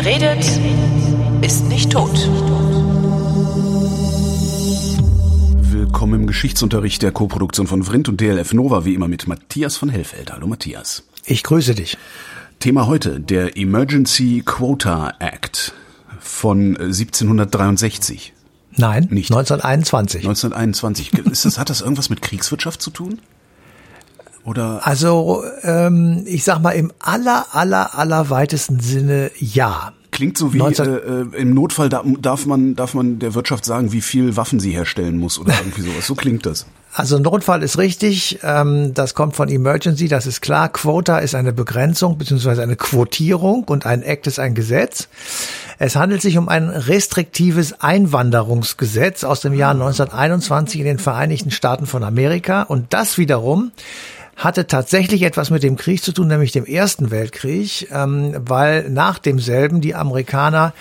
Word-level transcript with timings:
Wer 0.00 0.14
redet, 0.14 0.46
ist 1.44 1.64
nicht 1.66 1.90
tot. 1.90 2.14
Willkommen 5.72 6.20
im 6.20 6.26
Geschichtsunterricht 6.28 7.02
der 7.02 7.10
Koproduktion 7.10 7.66
von 7.66 7.82
Vrindt 7.82 8.08
und 8.08 8.20
DLF 8.20 8.52
Nova, 8.52 8.84
wie 8.84 8.94
immer 8.94 9.08
mit 9.08 9.26
Matthias 9.26 9.76
von 9.76 9.88
Hellfeld. 9.88 10.32
Hallo 10.32 10.46
Matthias. 10.46 11.02
Ich 11.26 11.42
grüße 11.42 11.74
dich. 11.74 11.98
Thema 12.60 12.86
heute, 12.86 13.18
der 13.18 13.56
Emergency 13.56 14.44
Quota 14.46 15.14
Act 15.18 15.74
von 16.20 16.76
1763. 16.76 18.34
Nein, 18.76 19.08
nicht. 19.10 19.32
1921. 19.32 20.22
1921. 20.22 21.12
Ist 21.26 21.44
das, 21.44 21.58
hat 21.58 21.70
das 21.70 21.80
irgendwas 21.80 22.08
mit 22.08 22.22
Kriegswirtschaft 22.22 22.80
zu 22.80 22.90
tun? 22.90 23.20
Oder? 24.48 24.80
Also, 24.86 25.44
ähm, 25.62 26.22
ich 26.26 26.42
sag 26.42 26.62
mal, 26.62 26.70
im 26.70 26.90
aller, 26.98 27.46
aller, 27.52 27.98
aller 27.98 28.30
weitesten 28.30 28.80
Sinne 28.80 29.30
ja. 29.38 29.92
Klingt 30.10 30.38
so 30.38 30.54
wie 30.54 30.58
19 30.58 30.86
äh, 30.86 30.90
äh, 30.96 31.26
im 31.36 31.52
Notfall 31.52 31.90
darf 31.90 32.46
man 32.46 32.74
darf 32.74 32.94
man 32.94 33.18
der 33.18 33.34
Wirtschaft 33.34 33.66
sagen, 33.66 33.92
wie 33.92 34.00
viel 34.00 34.36
Waffen 34.36 34.58
sie 34.58 34.70
herstellen 34.70 35.18
muss 35.18 35.38
oder 35.38 35.52
irgendwie 35.52 35.82
sowas. 35.82 36.06
So 36.06 36.14
klingt 36.14 36.46
das. 36.46 36.66
Also 36.94 37.18
Notfall 37.18 37.62
ist 37.62 37.76
richtig, 37.76 38.38
ähm, 38.42 38.94
das 38.94 39.14
kommt 39.14 39.36
von 39.36 39.50
Emergency, 39.50 40.08
das 40.08 40.26
ist 40.26 40.40
klar. 40.40 40.70
Quota 40.70 41.18
ist 41.18 41.34
eine 41.34 41.52
Begrenzung 41.52 42.16
beziehungsweise 42.16 42.62
eine 42.62 42.76
Quotierung 42.76 43.64
und 43.64 43.84
ein 43.84 44.02
Act 44.02 44.26
ist 44.26 44.38
ein 44.38 44.54
Gesetz. 44.54 45.08
Es 45.78 45.94
handelt 45.94 46.22
sich 46.22 46.38
um 46.38 46.48
ein 46.48 46.70
restriktives 46.70 47.80
Einwanderungsgesetz 47.80 49.22
aus 49.22 49.42
dem 49.42 49.52
Jahr 49.52 49.72
1921 49.72 50.80
in 50.80 50.86
den 50.86 50.98
Vereinigten 50.98 51.50
Staaten 51.50 51.86
von 51.86 52.02
Amerika 52.02 52.62
und 52.62 52.94
das 52.94 53.18
wiederum 53.18 53.70
hatte 54.38 54.66
tatsächlich 54.66 55.22
etwas 55.22 55.50
mit 55.50 55.62
dem 55.62 55.76
Krieg 55.76 56.02
zu 56.02 56.12
tun, 56.12 56.28
nämlich 56.28 56.52
dem 56.52 56.64
Ersten 56.64 57.10
Weltkrieg, 57.10 57.88
ähm, 57.92 58.34
weil 58.38 58.88
nach 58.88 59.18
demselben 59.18 59.80
die 59.80 59.94
Amerikaner 59.94 60.72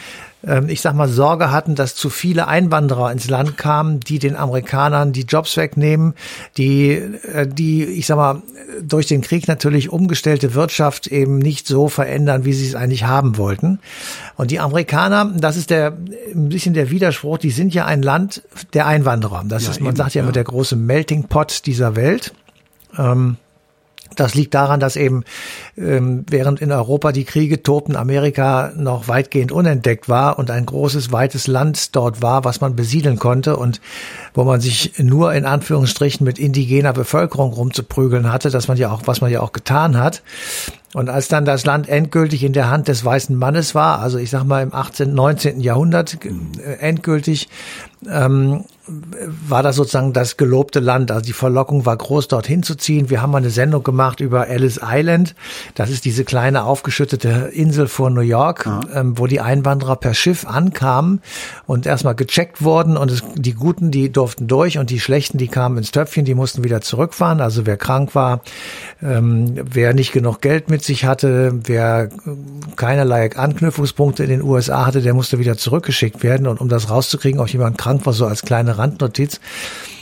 ähm, 0.46 0.70
ich 0.70 0.82
sag 0.82 0.94
mal, 0.94 1.10
Sorge 1.10 1.52
hatten, 1.52 1.76
dass 1.76 1.96
zu 1.96 2.10
viele 2.10 2.48
Einwanderer 2.48 3.12
ins 3.12 3.30
Land 3.30 3.58
kamen, 3.58 4.00
die 4.00 4.20
den 4.20 4.36
Amerikanern 4.36 5.12
die 5.12 5.24
Jobs 5.24 5.58
wegnehmen, 5.58 6.14
die, 6.58 6.92
äh, 6.92 7.48
die, 7.48 7.84
ich 7.84 8.06
sag 8.06 8.18
mal, 8.18 8.42
durch 8.82 9.08
den 9.08 9.22
Krieg 9.22 9.48
natürlich 9.48 9.90
umgestellte 9.92 10.54
Wirtschaft 10.54 11.08
eben 11.08 11.40
nicht 11.40 11.68
so 11.68 11.90
verändern, 11.90 12.46
wie 12.46 12.54
sie 12.54 12.68
es 12.68 12.76
eigentlich 12.76 13.06
haben 13.06 13.38
wollten. 13.38 13.80
Und 14.36 14.52
die 14.52 14.60
Amerikaner, 14.60 15.34
das 15.36 15.58
ist 15.58 15.72
der, 15.72 15.98
ein 16.34 16.50
bisschen 16.50 16.76
der 16.76 16.92
Widerspruch, 16.92 17.40
die 17.40 17.52
sind 17.52 17.74
ja 17.74 17.86
ein 17.86 18.04
Land 18.04 18.44
der 18.74 18.86
Einwanderer. 18.86 19.44
Das 19.48 19.66
ja, 19.66 19.72
ist, 19.72 19.82
man 19.82 19.90
eben, 19.90 19.98
sagt 19.98 20.14
ja, 20.14 20.22
ja 20.22 20.26
mit 20.28 20.36
der 20.36 20.44
große 20.44 20.76
Melting 20.76 21.24
Pot 21.24 21.66
dieser 21.66 21.96
Welt. 21.96 22.34
Ähm, 22.98 23.38
das 24.20 24.36
liegt 24.36 24.54
daran, 24.54 24.80
dass 24.80 24.96
eben 24.96 25.24
ähm, 25.78 26.26
während 26.30 26.62
in 26.62 26.72
Europa 26.72 27.12
die 27.12 27.24
Kriege 27.24 27.64
tobten, 27.64 27.96
Amerika 27.96 28.72
noch 28.76 29.08
weitgehend 29.08 29.52
unentdeckt 29.52 30.10
war 30.10 30.40
und 30.40 30.52
ein 30.52 30.66
großes, 30.66 31.12
weites 31.12 31.48
Land 31.48 31.96
dort 31.96 32.22
war, 32.22 32.44
was 32.44 32.62
man 32.62 32.76
besiedeln 32.76 33.18
konnte 33.18 33.58
und 33.58 33.82
wo 34.34 34.44
man 34.44 34.62
sich 34.62 35.00
nur 35.00 35.34
in 35.34 35.46
Anführungsstrichen 35.46 36.26
mit 36.26 36.40
indigener 36.40 36.94
Bevölkerung 36.94 37.54
rumzuprügeln 37.54 38.32
hatte, 38.32 38.50
dass 38.50 38.68
man 38.68 38.78
ja 38.78 38.92
auch, 38.92 39.04
was 39.06 39.22
man 39.22 39.32
ja 39.32 39.42
auch 39.42 39.52
getan 39.52 39.98
hat. 39.98 40.22
Und 40.94 41.10
als 41.10 41.28
dann 41.28 41.44
das 41.44 41.66
Land 41.66 41.90
endgültig 41.90 42.44
in 42.44 42.54
der 42.54 42.70
Hand 42.70 42.88
des 42.88 43.04
weißen 43.04 43.36
Mannes 43.36 43.76
war, 43.76 44.00
also 44.00 44.18
ich 44.18 44.30
sag 44.30 44.46
mal 44.46 44.64
im 44.64 44.74
18., 44.74 45.14
19. 45.14 45.60
Jahrhundert 45.60 46.18
äh, 46.24 46.74
endgültig, 46.80 47.50
ähm, 48.10 48.64
war 48.88 49.64
das 49.64 49.76
sozusagen 49.76 50.14
das 50.14 50.38
gelobte 50.38 50.80
Land. 50.80 51.12
Also 51.12 51.26
die 51.26 51.34
Verlockung 51.34 51.86
war 51.86 51.98
groß, 51.98 52.30
dorthin 52.30 52.64
zu 52.64 52.76
ziehen. 52.76 53.10
Wir 53.10 53.22
haben 53.22 53.32
mal 53.32 53.40
eine 53.40 53.50
Sendung 53.50 53.84
gemacht 53.84 54.20
über 54.20 54.48
Ellis 54.48 54.80
Island. 54.82 55.36
Das 55.76 55.90
ist 55.90 56.06
diese 56.06 56.24
kleine 56.24 56.64
aufgeschüttete 56.64 57.50
Insel 57.54 57.88
vor 57.88 58.10
New 58.10 58.22
York, 58.22 58.66
ja. 58.66 58.82
ähm, 58.94 59.18
wo 59.18 59.28
die 59.28 59.42
Einwanderer 59.42 59.98
per 59.98 60.14
Schiff 60.14 60.46
ankamen 60.46 61.22
und 61.66 61.86
erstmal 61.86 62.16
gecheckt 62.16 62.64
wurden 62.64 62.98
und 62.98 63.12
es, 63.12 63.24
die 63.36 63.54
Guten, 63.54 63.92
die 63.92 64.12
durften 64.12 64.48
durch 64.48 64.78
und 64.78 64.90
die 64.90 65.00
Schlechten, 65.00 65.38
die 65.38 65.48
kamen 65.48 65.78
ins 65.78 65.92
Töpfchen, 65.92 66.24
die 66.24 66.36
mussten 66.36 66.64
wieder 66.64 66.82
zurückfahren. 66.82 67.42
Also 67.42 67.66
wer 67.66 67.78
krank 67.78 68.16
war, 68.16 68.42
ähm, 69.02 69.56
wer 69.56 69.94
nicht 69.94 70.14
genug 70.14 70.40
Geld 70.42 70.70
mit 70.70 70.77
sich 70.84 71.06
hatte, 71.06 71.60
wer 71.64 72.10
keinerlei 72.76 73.36
Anknüpfungspunkte 73.36 74.24
in 74.24 74.30
den 74.30 74.42
USA 74.42 74.86
hatte, 74.86 75.02
der 75.02 75.14
musste 75.14 75.40
wieder 75.40 75.58
zurückgeschickt 75.58 76.24
werden. 76.24 76.48
Und 76.48 76.62
um 76.62 76.70
das 76.70 76.90
rauszukriegen, 76.90 77.40
ob 77.40 77.50
jemand 77.50 77.78
krank 77.78 78.06
war, 78.06 78.14
so 78.14 78.26
als 78.26 78.42
kleine 78.42 78.78
Randnotiz, 78.78 79.40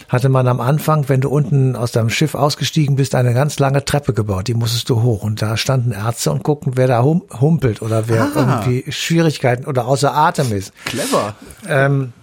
hatte 0.07 0.29
man 0.29 0.47
am 0.47 0.61
Anfang, 0.61 1.09
wenn 1.09 1.21
du 1.21 1.29
unten 1.29 1.75
aus 1.75 1.91
deinem 1.91 2.09
Schiff 2.09 2.35
ausgestiegen 2.35 2.95
bist, 2.95 3.15
eine 3.15 3.33
ganz 3.33 3.59
lange 3.59 3.83
Treppe 3.85 4.13
gebaut. 4.13 4.47
Die 4.47 4.53
musstest 4.53 4.89
du 4.89 5.01
hoch. 5.01 5.23
Und 5.23 5.41
da 5.41 5.57
standen 5.57 5.91
Ärzte 5.91 6.31
und 6.31 6.43
guckten, 6.43 6.73
wer 6.75 6.87
da 6.87 7.03
hum 7.03 7.23
humpelt 7.39 7.81
oder 7.81 8.07
wer 8.07 8.23
ah. 8.23 8.31
irgendwie 8.35 8.91
Schwierigkeiten 8.91 9.65
oder 9.65 9.87
außer 9.87 10.13
Atem 10.13 10.51
ist. 10.51 10.73
Clever. 10.85 11.35
Ähm, 11.67 12.13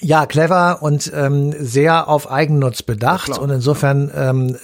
ja, 0.00 0.26
clever 0.26 0.82
und 0.82 1.10
ähm, 1.14 1.54
sehr 1.58 2.08
auf 2.08 2.30
Eigennutz 2.30 2.82
bedacht 2.82 3.28
ja, 3.28 3.38
und 3.38 3.50
insofern 3.50 4.10
ähm, 4.14 4.56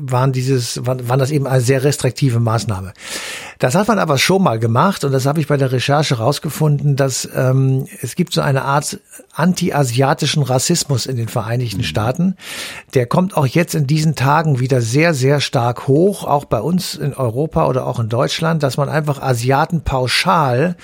waren 0.00 0.32
dieses 0.32 0.84
waren, 0.86 1.08
waren 1.08 1.18
das 1.18 1.30
eben 1.30 1.46
eine 1.46 1.60
sehr 1.60 1.84
restriktive 1.84 2.40
Maßnahme. 2.40 2.92
Das 3.58 3.74
hat 3.74 3.88
man 3.88 3.98
aber 3.98 4.16
schon 4.18 4.42
mal 4.42 4.58
gemacht 4.58 5.04
und 5.04 5.12
das 5.12 5.26
habe 5.26 5.40
ich 5.40 5.46
bei 5.46 5.56
der 5.56 5.72
Recherche 5.72 6.16
rausgefunden, 6.18 6.96
dass 6.96 7.28
ähm, 7.34 7.86
es 8.00 8.14
gibt 8.14 8.32
so 8.32 8.40
eine 8.40 8.62
Art 8.64 9.00
anti-asiatischen 9.34 10.42
Rassismus 10.42 11.06
in 11.06 11.16
den 11.16 11.28
Vereinigten 11.28 11.78
mhm. 11.78 11.84
Staaten. 11.84 12.36
Der 12.94 13.06
kommt 13.06 13.36
auch 13.36 13.46
jetzt 13.46 13.74
in 13.74 13.86
diesen 13.86 14.14
Tagen 14.14 14.60
wieder 14.60 14.80
sehr 14.80 15.14
sehr 15.14 15.40
stark 15.40 15.88
hoch, 15.88 16.24
auch 16.24 16.46
bei 16.46 16.60
uns 16.60 16.94
in 16.94 17.14
Europa 17.14 17.66
oder 17.66 17.86
auch 17.86 18.00
in 18.00 18.08
Deutschland, 18.08 18.62
dass 18.62 18.76
man 18.76 18.88
einfach 18.88 19.20
Asiaten 19.20 19.82
pauschal 19.82 20.76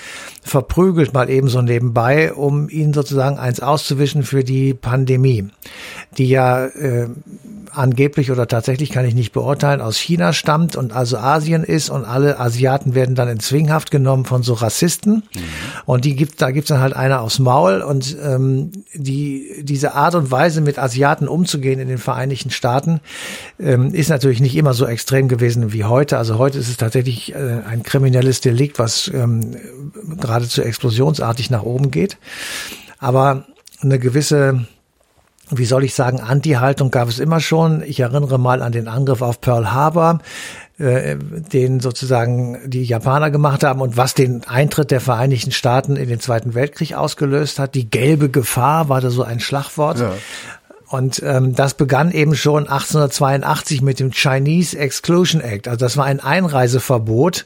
verprügelt 0.47 1.13
mal 1.13 1.29
eben 1.29 1.49
so 1.49 1.61
nebenbei, 1.61 2.33
um 2.33 2.69
ihnen 2.69 2.93
sozusagen 2.93 3.36
eins 3.37 3.59
auszuwischen 3.59 4.23
für 4.23 4.43
die 4.43 4.73
Pandemie, 4.73 5.49
die 6.17 6.29
ja 6.29 6.65
äh, 6.65 7.07
angeblich 7.71 8.31
oder 8.31 8.47
tatsächlich 8.47 8.91
kann 8.91 9.05
ich 9.05 9.13
nicht 9.13 9.31
beurteilen, 9.31 9.81
aus 9.81 9.97
China 9.97 10.33
stammt 10.33 10.75
und 10.75 10.93
also 10.93 11.17
Asien 11.17 11.63
ist 11.63 11.89
und 11.89 12.05
alle 12.05 12.39
Asiaten 12.39 12.95
werden 12.95 13.15
dann 13.15 13.27
in 13.27 13.39
Zwinghaft 13.39 13.91
genommen 13.91 14.25
von 14.25 14.43
so 14.43 14.53
Rassisten 14.53 15.23
mhm. 15.33 15.41
und 15.85 16.05
die 16.05 16.15
gibt, 16.15 16.41
da 16.41 16.51
gibt's 16.51 16.69
dann 16.69 16.79
halt 16.79 16.95
einer 16.95 17.21
aufs 17.21 17.39
Maul 17.39 17.81
und 17.81 18.17
ähm, 18.23 18.71
die 18.93 19.63
diese 19.63 19.93
Art 19.93 20.15
und 20.15 20.31
Weise 20.31 20.61
mit 20.61 20.79
Asiaten 20.79 21.27
umzugehen 21.27 21.79
in 21.79 21.87
den 21.87 21.97
Vereinigten 21.97 22.49
Staaten 22.49 22.99
ähm, 23.59 23.93
ist 23.93 24.09
natürlich 24.09 24.39
nicht 24.39 24.55
immer 24.55 24.73
so 24.73 24.85
extrem 24.85 25.27
gewesen 25.27 25.73
wie 25.73 25.83
heute. 25.83 26.17
Also 26.17 26.37
heute 26.37 26.57
ist 26.57 26.69
es 26.69 26.77
tatsächlich 26.77 27.33
äh, 27.33 27.61
ein 27.67 27.83
kriminelles 27.83 28.41
Delikt, 28.41 28.79
was 28.79 29.09
ähm, 29.13 29.55
geradezu 30.19 30.61
explosionsartig 30.61 31.49
nach 31.49 31.63
oben 31.63 31.91
geht. 31.91 32.17
Aber 32.99 33.45
eine 33.81 33.99
gewisse 33.99 34.65
wie 35.49 35.65
soll 35.65 35.83
ich 35.83 35.93
sagen, 35.93 36.19
Anti-Haltung 36.19 36.91
gab 36.91 37.07
es 37.07 37.19
immer 37.19 37.39
schon. 37.39 37.81
Ich 37.83 37.99
erinnere 37.99 38.37
mal 38.37 38.61
an 38.61 38.71
den 38.71 38.87
Angriff 38.87 39.21
auf 39.21 39.39
Pearl 39.39 39.71
Harbor, 39.71 40.19
äh, 40.77 41.15
den 41.17 41.79
sozusagen 41.79 42.69
die 42.69 42.83
Japaner 42.83 43.31
gemacht 43.31 43.63
haben 43.63 43.81
und 43.81 43.95
was 43.95 44.13
den 44.13 44.43
Eintritt 44.45 44.91
der 44.91 44.99
Vereinigten 44.99 45.51
Staaten 45.51 45.95
in 45.95 46.09
den 46.09 46.19
Zweiten 46.19 46.53
Weltkrieg 46.53 46.95
ausgelöst 46.95 47.59
hat. 47.59 47.75
Die 47.75 47.89
gelbe 47.89 48.29
Gefahr 48.29 48.89
war 48.89 48.99
da 48.99 49.09
so 49.09 49.23
ein 49.23 49.39
Schlagwort. 49.39 49.99
Ja. 49.99 50.13
Und 50.89 51.21
ähm, 51.23 51.53
das 51.53 51.73
begann 51.73 52.11
eben 52.11 52.35
schon 52.35 52.63
1882 52.63 53.81
mit 53.81 53.99
dem 53.99 54.11
Chinese 54.11 54.77
Exclusion 54.77 55.41
Act. 55.41 55.67
Also 55.67 55.79
das 55.79 55.97
war 55.97 56.05
ein 56.05 56.21
Einreiseverbot, 56.21 57.45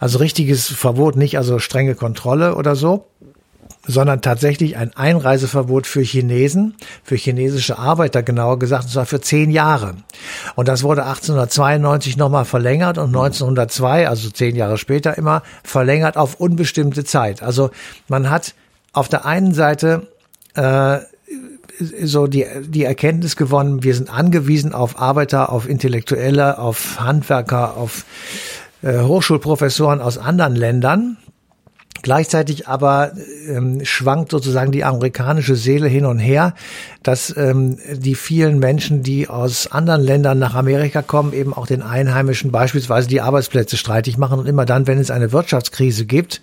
also 0.00 0.18
richtiges 0.18 0.68
Verbot, 0.68 1.16
nicht 1.16 1.38
also 1.38 1.58
strenge 1.58 1.94
Kontrolle 1.94 2.56
oder 2.56 2.76
so 2.76 3.06
sondern 3.86 4.22
tatsächlich 4.22 4.76
ein 4.76 4.96
Einreiseverbot 4.96 5.86
für 5.86 6.02
Chinesen, 6.02 6.74
für 7.02 7.16
chinesische 7.16 7.78
Arbeiter 7.78 8.22
genauer 8.22 8.58
gesagt, 8.58 8.84
und 8.84 8.90
zwar 8.90 9.06
für 9.06 9.20
zehn 9.20 9.50
Jahre. 9.50 9.94
Und 10.54 10.68
das 10.68 10.82
wurde 10.82 11.04
1892 11.04 12.16
nochmal 12.16 12.44
verlängert 12.44 12.98
und 12.98 13.08
1902, 13.08 14.08
also 14.08 14.30
zehn 14.30 14.56
Jahre 14.56 14.78
später 14.78 15.16
immer, 15.18 15.42
verlängert 15.62 16.16
auf 16.16 16.40
unbestimmte 16.40 17.04
Zeit. 17.04 17.42
Also 17.42 17.70
man 18.08 18.30
hat 18.30 18.54
auf 18.92 19.08
der 19.08 19.26
einen 19.26 19.54
Seite 19.54 20.08
äh, 20.54 20.98
so 21.78 22.26
die, 22.26 22.46
die 22.66 22.84
Erkenntnis 22.84 23.36
gewonnen, 23.36 23.82
wir 23.82 23.94
sind 23.94 24.10
angewiesen 24.10 24.72
auf 24.72 25.00
Arbeiter, 25.00 25.50
auf 25.50 25.68
Intellektuelle, 25.68 26.58
auf 26.58 27.00
Handwerker, 27.00 27.76
auf 27.76 28.04
äh, 28.82 29.00
Hochschulprofessoren 29.00 30.00
aus 30.00 30.18
anderen 30.18 30.54
Ländern, 30.54 31.16
Gleichzeitig 32.02 32.68
aber 32.68 33.12
ähm, 33.48 33.84
schwankt 33.84 34.30
sozusagen 34.30 34.72
die 34.72 34.84
amerikanische 34.84 35.56
Seele 35.56 35.88
hin 35.88 36.04
und 36.04 36.18
her, 36.18 36.54
dass 37.02 37.34
ähm, 37.36 37.78
die 37.92 38.14
vielen 38.14 38.58
Menschen, 38.58 39.02
die 39.02 39.28
aus 39.28 39.70
anderen 39.70 40.02
Ländern 40.02 40.38
nach 40.38 40.54
Amerika 40.54 41.02
kommen, 41.02 41.32
eben 41.32 41.54
auch 41.54 41.66
den 41.66 41.82
Einheimischen 41.82 42.50
beispielsweise 42.50 43.08
die 43.08 43.20
Arbeitsplätze 43.20 43.76
streitig 43.76 44.18
machen. 44.18 44.38
Und 44.38 44.46
immer 44.46 44.66
dann, 44.66 44.86
wenn 44.86 44.98
es 44.98 45.10
eine 45.10 45.32
Wirtschaftskrise 45.32 46.04
gibt, 46.04 46.42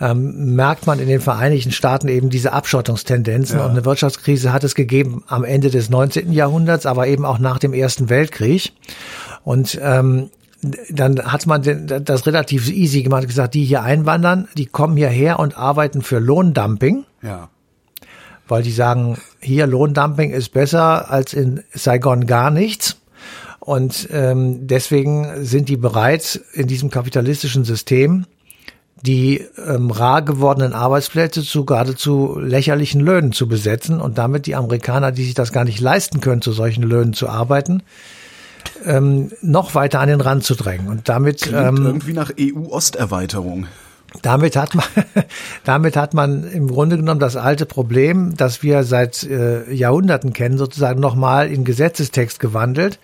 ähm, 0.00 0.56
merkt 0.56 0.86
man 0.86 0.98
in 0.98 1.06
den 1.06 1.20
Vereinigten 1.20 1.70
Staaten 1.70 2.08
eben 2.08 2.28
diese 2.28 2.52
Abschottungstendenzen. 2.52 3.58
Ja. 3.58 3.64
Und 3.64 3.70
eine 3.72 3.84
Wirtschaftskrise 3.84 4.52
hat 4.52 4.64
es 4.64 4.74
gegeben 4.74 5.22
am 5.28 5.44
Ende 5.44 5.70
des 5.70 5.90
19. 5.90 6.32
Jahrhunderts, 6.32 6.86
aber 6.86 7.06
eben 7.06 7.24
auch 7.24 7.38
nach 7.38 7.58
dem 7.58 7.72
Ersten 7.72 8.08
Weltkrieg. 8.08 8.72
Und 9.44 9.78
ähm, 9.80 10.30
dann 10.90 11.18
hat 11.20 11.46
man 11.46 11.62
das 11.86 12.26
relativ 12.26 12.70
easy 12.70 13.02
gemacht, 13.02 13.26
gesagt, 13.26 13.54
die 13.54 13.64
hier 13.64 13.82
einwandern, 13.82 14.48
die 14.56 14.66
kommen 14.66 14.96
hierher 14.96 15.38
und 15.38 15.58
arbeiten 15.58 16.02
für 16.02 16.20
Lohndumping. 16.20 17.04
Ja. 17.22 17.48
Weil 18.46 18.62
die 18.62 18.72
sagen, 18.72 19.18
hier 19.40 19.66
Lohndumping 19.66 20.30
ist 20.30 20.50
besser 20.50 21.10
als 21.10 21.34
in 21.34 21.62
Saigon 21.72 22.26
gar 22.26 22.50
nichts. 22.50 22.98
Und 23.58 24.08
ähm, 24.12 24.66
deswegen 24.66 25.44
sind 25.44 25.68
die 25.68 25.76
bereit, 25.76 26.40
in 26.52 26.66
diesem 26.66 26.90
kapitalistischen 26.90 27.64
System 27.64 28.26
die 29.02 29.44
ähm, 29.66 29.90
rar 29.90 30.22
gewordenen 30.22 30.74
Arbeitsplätze 30.74 31.42
zu 31.42 31.64
geradezu 31.64 32.38
lächerlichen 32.38 33.00
Löhnen 33.00 33.32
zu 33.32 33.48
besetzen 33.48 34.00
und 34.00 34.16
damit 34.16 34.46
die 34.46 34.54
Amerikaner, 34.54 35.10
die 35.10 35.24
sich 35.24 35.34
das 35.34 35.52
gar 35.52 35.64
nicht 35.64 35.80
leisten 35.80 36.20
können, 36.20 36.40
zu 36.40 36.52
solchen 36.52 36.84
Löhnen 36.84 37.12
zu 37.12 37.28
arbeiten, 37.28 37.82
ähm, 38.84 39.30
noch 39.40 39.74
weiter 39.74 40.00
an 40.00 40.08
den 40.08 40.20
Rand 40.20 40.44
zu 40.44 40.54
drängen. 40.54 40.88
Und 40.88 41.08
damit 41.08 41.46
ähm, 41.52 41.84
irgendwie 41.84 42.12
nach 42.12 42.30
EU-Osterweiterung. 42.38 43.66
Damit 44.20 44.56
hat 44.56 44.74
man, 44.74 44.84
damit 45.64 45.96
hat 45.96 46.12
man 46.12 46.44
im 46.44 46.68
Grunde 46.68 46.96
genommen 46.96 47.20
das 47.20 47.36
alte 47.36 47.64
Problem, 47.64 48.34
das 48.36 48.62
wir 48.62 48.84
seit 48.84 49.22
äh, 49.22 49.72
Jahrhunderten 49.72 50.32
kennen, 50.32 50.58
sozusagen 50.58 51.00
nochmal 51.00 51.50
in 51.50 51.64
Gesetzestext 51.64 52.38
gewandelt. 52.38 52.98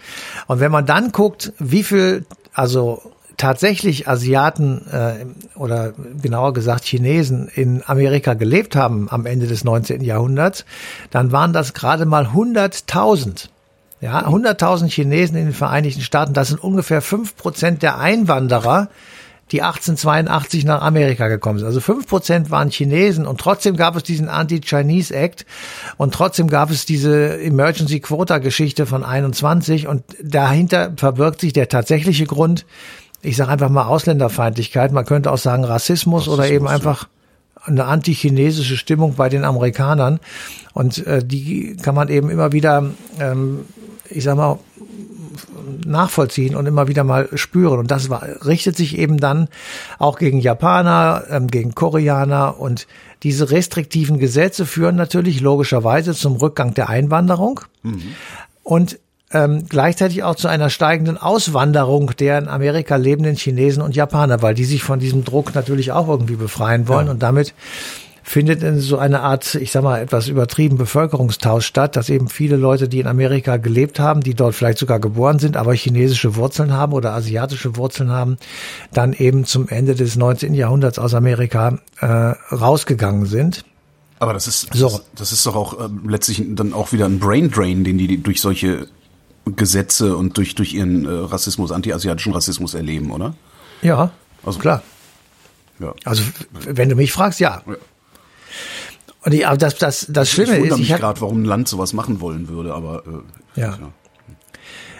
Und 0.46 0.60
wenn 0.60 0.70
man 0.70 0.84
dann 0.84 1.12
guckt, 1.12 1.52
wie 1.58 1.82
viel, 1.82 2.26
also 2.52 3.00
tatsächlich 3.38 4.08
Asiaten 4.08 4.86
äh, 4.88 5.24
oder 5.56 5.94
genauer 6.20 6.52
gesagt 6.52 6.84
Chinesen 6.84 7.48
in 7.48 7.82
Amerika 7.86 8.34
gelebt 8.34 8.76
haben 8.76 9.08
am 9.10 9.24
Ende 9.24 9.46
des 9.46 9.64
19. 9.64 10.02
Jahrhunderts, 10.02 10.66
dann 11.10 11.32
waren 11.32 11.52
das 11.52 11.72
gerade 11.72 12.04
mal 12.04 12.26
100.000. 12.26 13.48
Ja, 14.00 14.26
100.000 14.26 14.88
Chinesen 14.88 15.36
in 15.36 15.46
den 15.46 15.54
Vereinigten 15.54 16.02
Staaten, 16.02 16.32
das 16.32 16.48
sind 16.48 16.62
ungefähr 16.62 17.02
fünf 17.02 17.36
Prozent 17.36 17.82
der 17.82 17.98
Einwanderer, 17.98 18.88
die 19.50 19.62
1882 19.62 20.64
nach 20.64 20.82
Amerika 20.82 21.26
gekommen 21.28 21.58
sind. 21.58 21.66
Also 21.66 21.80
fünf 21.80 22.06
Prozent 22.06 22.50
waren 22.50 22.70
Chinesen 22.70 23.26
und 23.26 23.40
trotzdem 23.40 23.76
gab 23.76 23.96
es 23.96 24.02
diesen 24.02 24.28
Anti-Chinese 24.28 25.14
Act 25.14 25.46
und 25.96 26.14
trotzdem 26.14 26.48
gab 26.48 26.70
es 26.70 26.84
diese 26.84 27.40
Emergency 27.40 28.00
Quota 28.00 28.38
Geschichte 28.38 28.86
von 28.86 29.04
21 29.04 29.88
und 29.88 30.04
dahinter 30.22 30.92
verbirgt 30.96 31.40
sich 31.40 31.52
der 31.52 31.68
tatsächliche 31.68 32.26
Grund, 32.26 32.66
ich 33.22 33.36
sage 33.36 33.50
einfach 33.50 33.70
mal 33.70 33.86
Ausländerfeindlichkeit, 33.86 34.92
man 34.92 35.06
könnte 35.06 35.32
auch 35.32 35.38
sagen 35.38 35.64
Rassismus, 35.64 36.22
Rassismus 36.22 36.28
oder 36.28 36.50
eben 36.50 36.68
einfach 36.68 37.08
eine 37.64 37.84
antichinesische 37.84 38.76
Stimmung 38.76 39.14
bei 39.14 39.28
den 39.28 39.44
Amerikanern. 39.44 40.20
Und 40.72 41.06
äh, 41.06 41.24
die 41.24 41.76
kann 41.76 41.94
man 41.94 42.08
eben 42.08 42.30
immer 42.30 42.52
wieder 42.52 42.90
ähm, 43.20 43.64
ich 44.10 44.24
sag 44.24 44.36
mal, 44.36 44.58
nachvollziehen 45.86 46.56
und 46.56 46.66
immer 46.66 46.88
wieder 46.88 47.04
mal 47.04 47.28
spüren. 47.34 47.78
Und 47.78 47.90
das 47.90 48.10
war, 48.10 48.22
richtet 48.44 48.76
sich 48.76 48.98
eben 48.98 49.18
dann 49.18 49.48
auch 49.98 50.18
gegen 50.18 50.40
Japaner, 50.40 51.24
ähm, 51.30 51.48
gegen 51.48 51.74
Koreaner 51.74 52.58
und 52.58 52.86
diese 53.22 53.50
restriktiven 53.50 54.18
Gesetze 54.18 54.66
führen 54.66 54.96
natürlich 54.96 55.40
logischerweise 55.40 56.14
zum 56.14 56.36
Rückgang 56.36 56.74
der 56.74 56.88
Einwanderung 56.88 57.60
mhm. 57.82 58.14
und 58.62 58.98
ähm, 59.30 59.66
gleichzeitig 59.68 60.22
auch 60.22 60.36
zu 60.36 60.48
einer 60.48 60.70
steigenden 60.70 61.18
Auswanderung 61.18 62.12
der 62.18 62.38
in 62.38 62.48
Amerika 62.48 62.96
lebenden 62.96 63.36
Chinesen 63.36 63.82
und 63.82 63.94
Japaner, 63.94 64.40
weil 64.40 64.54
die 64.54 64.64
sich 64.64 64.82
von 64.82 65.00
diesem 65.00 65.24
Druck 65.24 65.54
natürlich 65.54 65.92
auch 65.92 66.08
irgendwie 66.08 66.36
befreien 66.36 66.88
wollen 66.88 67.06
ja. 67.06 67.12
und 67.12 67.22
damit 67.22 67.54
findet 68.28 68.62
in 68.62 68.78
so 68.78 68.98
eine 68.98 69.20
Art, 69.20 69.54
ich 69.54 69.72
sag 69.72 69.82
mal, 69.82 70.00
etwas 70.00 70.28
übertrieben 70.28 70.76
Bevölkerungstausch 70.76 71.64
statt, 71.64 71.96
dass 71.96 72.10
eben 72.10 72.28
viele 72.28 72.56
Leute, 72.56 72.88
die 72.88 73.00
in 73.00 73.06
Amerika 73.06 73.56
gelebt 73.56 73.98
haben, 73.98 74.20
die 74.20 74.34
dort 74.34 74.54
vielleicht 74.54 74.78
sogar 74.78 75.00
geboren 75.00 75.38
sind, 75.38 75.56
aber 75.56 75.72
chinesische 75.74 76.36
Wurzeln 76.36 76.72
haben 76.72 76.92
oder 76.92 77.14
asiatische 77.14 77.76
Wurzeln 77.76 78.10
haben, 78.10 78.36
dann 78.92 79.14
eben 79.14 79.46
zum 79.46 79.68
Ende 79.68 79.94
des 79.94 80.16
19. 80.16 80.52
Jahrhunderts 80.52 80.98
aus 80.98 81.14
Amerika 81.14 81.78
äh, 82.00 82.06
rausgegangen 82.06 83.24
sind. 83.24 83.64
Aber 84.18 84.34
das 84.34 84.46
ist, 84.46 84.74
so. 84.74 84.88
das, 84.88 85.02
das 85.14 85.32
ist 85.32 85.46
doch 85.46 85.56
auch 85.56 85.80
äh, 85.80 85.88
letztlich 86.06 86.44
dann 86.48 86.74
auch 86.74 86.92
wieder 86.92 87.06
ein 87.06 87.18
Brain 87.20 87.50
Drain, 87.50 87.82
den 87.82 87.96
die 87.96 88.22
durch 88.22 88.42
solche 88.42 88.88
Gesetze 89.56 90.16
und 90.16 90.36
durch, 90.36 90.54
durch 90.54 90.74
ihren 90.74 91.06
äh, 91.06 91.08
Rassismus, 91.08 91.72
anti-asiatischen 91.72 92.34
Rassismus 92.34 92.74
erleben, 92.74 93.10
oder? 93.10 93.34
Ja, 93.80 94.10
also, 94.44 94.58
klar. 94.58 94.82
Ja. 95.78 95.94
Also, 96.04 96.22
wenn 96.66 96.90
du 96.90 96.94
mich 96.96 97.12
fragst, 97.12 97.40
ja. 97.40 97.62
ja. 97.66 97.74
Und 99.24 99.34
ich, 99.34 99.46
aber 99.46 99.56
das, 99.56 99.76
das, 99.76 100.06
das 100.08 100.30
Schlimme 100.30 100.58
ich 100.58 100.66
ist, 100.66 100.78
ich 100.78 100.90
mich 100.90 100.98
gerade, 100.98 101.20
warum 101.20 101.42
ein 101.42 101.44
Land 101.44 101.68
sowas 101.68 101.92
machen 101.92 102.20
wollen 102.20 102.48
würde, 102.48 102.74
aber 102.74 103.02
äh, 103.56 103.60
ja. 103.60 103.70
ja. 103.70 103.92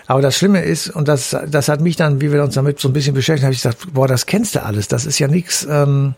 Aber 0.07 0.23
das 0.23 0.37
Schlimme 0.37 0.63
ist, 0.63 0.89
und 0.89 1.07
das, 1.07 1.37
das 1.49 1.69
hat 1.69 1.83
mich 1.83 1.97
dann, 1.97 2.23
wie 2.23 2.33
wir 2.33 2.43
uns 2.43 2.55
damit 2.55 2.81
so 2.81 2.89
ein 2.89 2.95
bisschen 2.95 3.15
beschäftigt, 3.15 3.45
habe 3.45 3.53
ich 3.53 3.61
gesagt, 3.61 3.93
boah, 3.93 4.09
das 4.09 4.25
kennst 4.25 4.55
du 4.55 4.63
alles. 4.63 4.89
Das 4.89 5.05
ist 5.05 5.19
ja 5.19 5.29
nichts, 5.29 5.67
ähm, 5.71 6.15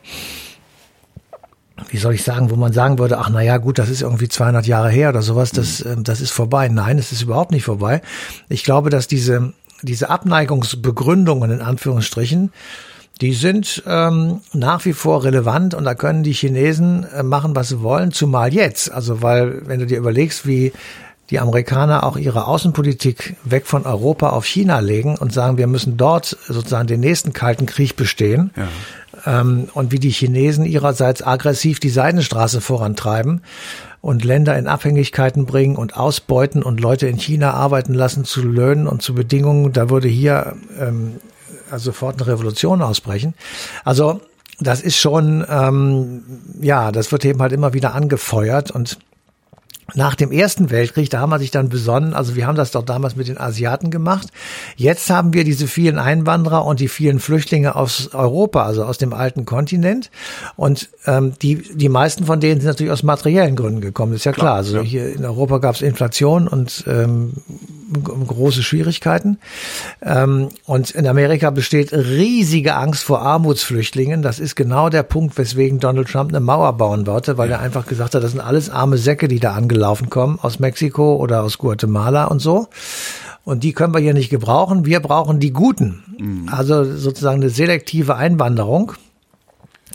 wie 1.88 1.96
soll 1.96 2.14
ich 2.14 2.22
sagen, 2.22 2.50
wo 2.50 2.56
man 2.56 2.72
sagen 2.72 3.00
würde, 3.00 3.18
ach 3.18 3.30
na 3.30 3.42
ja, 3.42 3.56
gut, 3.56 3.78
das 3.78 3.88
ist 3.88 4.02
irgendwie 4.02 4.28
200 4.28 4.66
Jahre 4.66 4.90
her 4.90 5.08
oder 5.08 5.22
sowas, 5.22 5.50
das, 5.50 5.84
mhm. 5.84 5.90
ähm, 5.90 6.04
das 6.04 6.20
ist 6.20 6.30
vorbei. 6.30 6.68
Nein, 6.68 6.98
es 6.98 7.10
ist 7.10 7.22
überhaupt 7.22 7.50
nicht 7.50 7.64
vorbei. 7.64 8.00
Ich 8.48 8.62
glaube, 8.62 8.90
dass 8.90 9.08
diese, 9.08 9.52
diese 9.82 10.08
Abneigungsbegründungen 10.08 11.50
in 11.50 11.60
Anführungsstrichen 11.60 12.52
die 13.20 13.34
sind 13.34 13.82
ähm, 13.86 14.40
nach 14.52 14.84
wie 14.84 14.92
vor 14.92 15.24
relevant 15.24 15.74
und 15.74 15.84
da 15.84 15.94
können 15.94 16.22
die 16.22 16.32
Chinesen 16.32 17.06
äh, 17.14 17.22
machen, 17.22 17.54
was 17.54 17.68
sie 17.68 17.82
wollen, 17.82 18.12
zumal 18.12 18.52
jetzt. 18.54 18.90
Also 18.90 19.22
weil, 19.22 19.66
wenn 19.66 19.80
du 19.80 19.86
dir 19.86 19.98
überlegst, 19.98 20.46
wie 20.46 20.72
die 21.30 21.38
Amerikaner 21.38 22.04
auch 22.04 22.16
ihre 22.16 22.46
Außenpolitik 22.46 23.36
weg 23.44 23.66
von 23.66 23.86
Europa 23.86 24.30
auf 24.30 24.46
China 24.46 24.80
legen 24.80 25.16
und 25.16 25.32
sagen, 25.32 25.58
wir 25.58 25.68
müssen 25.68 25.96
dort 25.96 26.36
sozusagen 26.48 26.88
den 26.88 27.00
nächsten 27.00 27.32
Kalten 27.32 27.66
Krieg 27.66 27.94
bestehen. 27.94 28.50
Ja. 28.56 29.40
Ähm, 29.40 29.68
und 29.74 29.92
wie 29.92 29.98
die 29.98 30.10
Chinesen 30.10 30.64
ihrerseits 30.64 31.24
aggressiv 31.24 31.78
die 31.78 31.90
Seidenstraße 31.90 32.60
vorantreiben 32.60 33.42
und 34.00 34.24
Länder 34.24 34.58
in 34.58 34.66
Abhängigkeiten 34.66 35.44
bringen 35.44 35.76
und 35.76 35.96
ausbeuten 35.96 36.62
und 36.62 36.80
Leute 36.80 37.06
in 37.06 37.18
China 37.18 37.52
arbeiten 37.52 37.94
lassen 37.94 38.24
zu 38.24 38.42
Löhnen 38.42 38.86
und 38.86 39.02
zu 39.02 39.14
Bedingungen. 39.14 39.72
Da 39.72 39.90
würde 39.90 40.08
hier 40.08 40.56
ähm, 40.80 41.16
sofort 41.78 42.20
eine 42.20 42.26
Revolution 42.26 42.82
ausbrechen. 42.82 43.34
Also 43.84 44.20
das 44.60 44.82
ist 44.82 44.98
schon, 44.98 45.44
ähm, 45.48 46.22
ja, 46.60 46.92
das 46.92 47.12
wird 47.12 47.24
eben 47.24 47.40
halt 47.40 47.52
immer 47.52 47.72
wieder 47.72 47.94
angefeuert 47.94 48.70
und 48.70 48.98
nach 49.94 50.14
dem 50.14 50.32
Ersten 50.32 50.70
Weltkrieg, 50.70 51.10
da 51.10 51.20
haben 51.20 51.30
wir 51.30 51.38
sich 51.38 51.50
dann 51.50 51.68
besonnen, 51.68 52.14
also 52.14 52.36
wir 52.36 52.46
haben 52.46 52.56
das 52.56 52.70
doch 52.70 52.84
damals 52.84 53.16
mit 53.16 53.28
den 53.28 53.38
Asiaten 53.38 53.90
gemacht. 53.90 54.28
Jetzt 54.76 55.10
haben 55.10 55.32
wir 55.32 55.44
diese 55.44 55.66
vielen 55.66 55.98
Einwanderer 55.98 56.64
und 56.64 56.80
die 56.80 56.88
vielen 56.88 57.20
Flüchtlinge 57.20 57.74
aus 57.76 58.10
Europa, 58.12 58.64
also 58.64 58.84
aus 58.84 58.98
dem 58.98 59.12
alten 59.12 59.44
Kontinent. 59.44 60.10
Und 60.56 60.90
ähm, 61.06 61.32
die, 61.42 61.62
die 61.74 61.88
meisten 61.88 62.24
von 62.26 62.40
denen 62.40 62.60
sind 62.60 62.68
natürlich 62.68 62.92
aus 62.92 63.02
materiellen 63.02 63.56
Gründen 63.56 63.80
gekommen, 63.80 64.14
ist 64.14 64.24
ja 64.24 64.32
klar. 64.32 64.46
klar 64.46 64.56
also 64.56 64.76
ja. 64.78 64.82
hier 64.82 65.14
in 65.14 65.24
Europa 65.24 65.58
gab 65.58 65.74
es 65.74 65.82
Inflation 65.82 66.48
und 66.48 66.84
ähm, 66.86 67.34
große 67.92 68.62
Schwierigkeiten. 68.62 69.38
Ähm, 70.02 70.48
und 70.66 70.90
in 70.90 71.06
Amerika 71.06 71.50
besteht 71.50 71.92
riesige 71.92 72.74
Angst 72.74 73.04
vor 73.04 73.22
Armutsflüchtlingen. 73.22 74.22
Das 74.22 74.38
ist 74.38 74.54
genau 74.54 74.88
der 74.88 75.02
Punkt, 75.02 75.36
weswegen 75.38 75.80
Donald 75.80 76.08
Trump 76.08 76.30
eine 76.30 76.40
Mauer 76.40 76.72
bauen 76.74 77.06
wollte, 77.06 77.38
weil 77.38 77.50
er 77.50 77.60
einfach 77.60 77.86
gesagt 77.86 78.14
hat, 78.14 78.22
das 78.22 78.32
sind 78.32 78.40
alles 78.40 78.70
arme 78.70 78.98
Säcke, 78.98 79.28
die 79.28 79.40
da 79.40 79.54
angelaufen 79.80 80.10
kommen 80.10 80.38
aus 80.42 80.58
Mexiko 80.58 81.16
oder 81.16 81.42
aus 81.42 81.56
Guatemala 81.56 82.26
und 82.26 82.40
so. 82.40 82.68
Und 83.44 83.64
die 83.64 83.72
können 83.72 83.94
wir 83.94 84.00
hier 84.00 84.12
nicht 84.12 84.28
gebrauchen. 84.28 84.84
Wir 84.84 85.00
brauchen 85.00 85.40
die 85.40 85.52
Guten. 85.52 86.04
Mhm. 86.18 86.50
Also 86.50 86.84
sozusagen 86.84 87.40
eine 87.40 87.48
selektive 87.48 88.16
Einwanderung. 88.16 88.92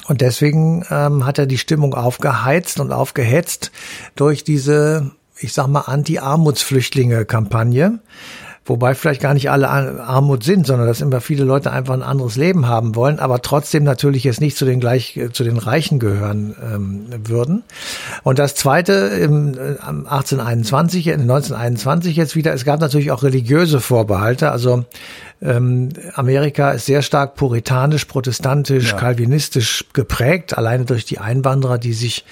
Und 0.07 0.21
deswegen 0.21 0.83
ähm, 0.89 1.23
hat 1.25 1.37
er 1.37 1.45
die 1.45 1.59
Stimmung 1.59 1.93
aufgeheizt 1.93 2.79
und 2.79 2.91
aufgehetzt 2.91 3.71
durch 4.15 4.43
diese 4.43 5.11
ich 5.37 5.53
sag 5.53 5.67
mal, 5.67 5.81
Anti-Armutsflüchtlinge-Kampagne. 5.81 7.99
Wobei 8.67 8.95
vielleicht 8.95 9.21
gar 9.21 9.35
nicht 9.35 9.51
alle 9.51 9.69
Armut 9.69 10.43
sind, 10.43 10.65
sondern 10.65 10.87
dass 10.87 10.99
immer 10.99 11.21
viele 11.21 11.43
Leute 11.43 11.71
einfach 11.71 11.93
ein 11.93 12.01
anderes 12.01 12.35
Leben 12.35 12.67
haben 12.67 12.95
wollen, 12.95 13.19
aber 13.19 13.43
trotzdem 13.43 13.83
natürlich 13.83 14.23
jetzt 14.23 14.41
nicht 14.41 14.57
zu 14.57 14.65
den 14.65 14.79
gleich 14.79 15.19
zu 15.33 15.43
den 15.43 15.57
Reichen 15.57 15.99
gehören 15.99 16.55
ähm, 16.63 17.05
würden. 17.27 17.63
Und 18.23 18.39
das 18.39 18.55
Zweite 18.55 18.93
im 18.93 19.55
1821, 19.79 21.07
äh, 21.07 21.13
1921 21.13 22.15
jetzt 22.15 22.35
wieder, 22.35 22.53
es 22.53 22.65
gab 22.65 22.79
natürlich 22.79 23.11
auch 23.11 23.21
religiöse 23.21 23.79
Vorbehalte. 23.79 24.49
Also 24.49 24.85
ähm, 25.43 25.89
Amerika 26.15 26.71
ist 26.71 26.87
sehr 26.87 27.03
stark 27.03 27.35
puritanisch, 27.35 28.05
protestantisch, 28.05 28.91
ja. 28.91 28.97
kalvinistisch 28.97 29.85
geprägt, 29.93 30.57
alleine 30.57 30.85
durch 30.85 31.05
die 31.05 31.19
Einwanderer, 31.19 31.77
die 31.77 31.93
sich 31.93 32.25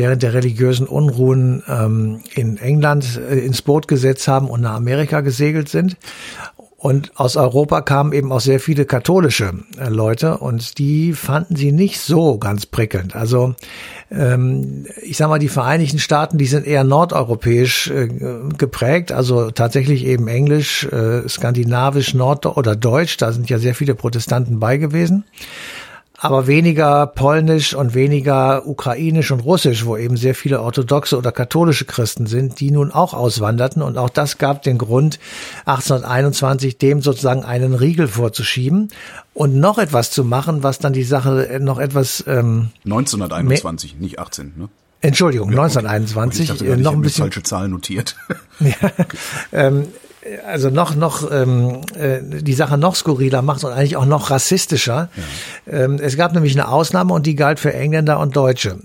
während 0.00 0.22
der 0.22 0.32
religiösen 0.32 0.86
Unruhen 0.86 1.62
ähm, 1.68 2.20
in 2.34 2.56
England 2.56 3.20
äh, 3.20 3.38
ins 3.40 3.60
Boot 3.60 3.86
gesetzt 3.86 4.26
haben 4.28 4.48
und 4.48 4.62
nach 4.62 4.72
Amerika 4.72 5.20
gesegelt 5.20 5.68
sind. 5.68 5.98
Und 6.78 7.12
aus 7.20 7.36
Europa 7.36 7.82
kamen 7.82 8.14
eben 8.14 8.32
auch 8.32 8.40
sehr 8.40 8.60
viele 8.60 8.86
katholische 8.86 9.52
äh, 9.78 9.90
Leute 9.90 10.38
und 10.38 10.78
die 10.78 11.12
fanden 11.12 11.54
sie 11.54 11.70
nicht 11.70 12.00
so 12.00 12.38
ganz 12.38 12.64
prickelnd. 12.64 13.14
Also 13.14 13.54
ähm, 14.10 14.86
ich 15.02 15.18
sage 15.18 15.28
mal, 15.28 15.38
die 15.38 15.50
Vereinigten 15.50 15.98
Staaten, 15.98 16.38
die 16.38 16.46
sind 16.46 16.66
eher 16.66 16.84
nordeuropäisch 16.84 17.90
äh, 17.90 18.08
geprägt, 18.56 19.12
also 19.12 19.50
tatsächlich 19.50 20.06
eben 20.06 20.28
Englisch, 20.28 20.84
äh, 20.84 21.28
Skandinavisch, 21.28 22.14
Nord- 22.14 22.46
oder 22.46 22.74
Deutsch. 22.74 23.18
Da 23.18 23.32
sind 23.32 23.50
ja 23.50 23.58
sehr 23.58 23.74
viele 23.74 23.94
Protestanten 23.94 24.58
bei 24.60 24.78
gewesen 24.78 25.24
aber 26.20 26.46
weniger 26.46 27.06
polnisch 27.06 27.74
und 27.74 27.94
weniger 27.94 28.66
ukrainisch 28.66 29.30
und 29.30 29.40
russisch, 29.40 29.86
wo 29.86 29.96
eben 29.96 30.18
sehr 30.18 30.34
viele 30.34 30.60
orthodoxe 30.60 31.16
oder 31.16 31.32
katholische 31.32 31.86
Christen 31.86 32.26
sind, 32.26 32.60
die 32.60 32.70
nun 32.70 32.92
auch 32.92 33.14
auswanderten. 33.14 33.80
Und 33.80 33.96
auch 33.96 34.10
das 34.10 34.36
gab 34.36 34.62
den 34.62 34.76
Grund, 34.76 35.18
1821 35.64 36.76
dem 36.76 37.00
sozusagen 37.00 37.42
einen 37.42 37.74
Riegel 37.74 38.06
vorzuschieben 38.06 38.90
und 39.32 39.56
noch 39.56 39.78
etwas 39.78 40.10
zu 40.10 40.22
machen, 40.22 40.62
was 40.62 40.78
dann 40.78 40.92
die 40.92 41.04
Sache 41.04 41.58
noch 41.60 41.78
etwas... 41.78 42.22
Ähm, 42.26 42.68
1921, 42.84 43.96
nicht 43.98 44.18
18, 44.18 44.52
ne? 44.56 44.68
Entschuldigung, 45.02 45.50
ja, 45.52 45.62
1921, 45.62 46.42
ich 46.42 46.48
dachte, 46.50 46.76
noch 46.76 46.92
ein 46.92 47.00
bisschen 47.00 47.24
falsche 47.24 47.42
Zahl 47.42 47.68
notiert. 47.68 48.16
ja, 48.60 48.74
ähm, 49.52 49.86
also 50.46 50.68
noch 50.68 50.94
noch 50.94 51.30
ähm, 51.30 51.80
äh, 51.98 52.18
die 52.22 52.52
Sache 52.52 52.76
noch 52.76 52.94
skurriler 52.94 53.42
macht 53.42 53.64
und 53.64 53.72
eigentlich 53.72 53.96
auch 53.96 54.04
noch 54.04 54.30
rassistischer. 54.30 55.08
Ja. 55.66 55.84
Ähm, 55.84 55.98
es 56.00 56.16
gab 56.16 56.34
nämlich 56.34 56.52
eine 56.52 56.68
Ausnahme 56.68 57.14
und 57.14 57.26
die 57.26 57.36
galt 57.36 57.58
für 57.58 57.72
Engländer 57.72 58.18
und 58.18 58.36
Deutsche. 58.36 58.78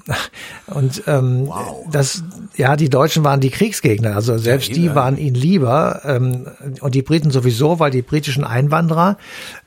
Und 0.68 1.04
ähm, 1.08 1.48
wow. 1.48 1.86
das 1.92 2.24
ja 2.58 2.76
die 2.76 2.90
Deutschen 2.90 3.24
waren 3.24 3.40
die 3.40 3.50
Kriegsgegner, 3.50 4.16
also 4.16 4.38
selbst 4.38 4.70
ja, 4.70 4.76
die 4.76 4.96
waren 4.96 5.18
ihnen 5.18 5.36
lieber 5.36 6.02
ähm, 6.06 6.48
und 6.82 6.96
die 6.96 7.02
Briten 7.02 7.32
sowieso, 7.32 7.80
weil 7.80 7.92
die 7.92 8.02
britischen 8.02 8.44
Einwanderer 8.44 9.18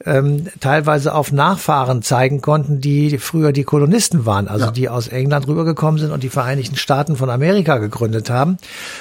ähm, 0.04 0.46
teilweise 0.60 1.14
auf 1.14 1.32
Nachfahren 1.32 2.02
zeigen 2.02 2.40
konnten, 2.40 2.80
die 2.80 3.18
früher 3.18 3.52
die 3.52 3.64
Kolonisten 3.64 4.26
waren, 4.26 4.48
also 4.48 4.66
ja. 4.66 4.70
die 4.70 4.88
aus 4.88 5.08
England 5.08 5.46
rübergekommen 5.46 6.00
sind 6.00 6.12
und 6.12 6.22
die 6.22 6.28
Vereinigten 6.28 6.76
Staaten 6.76 7.16
von 7.16 7.30
Amerika 7.30 7.78
gegründet 7.78 8.30
haben. 8.30 8.58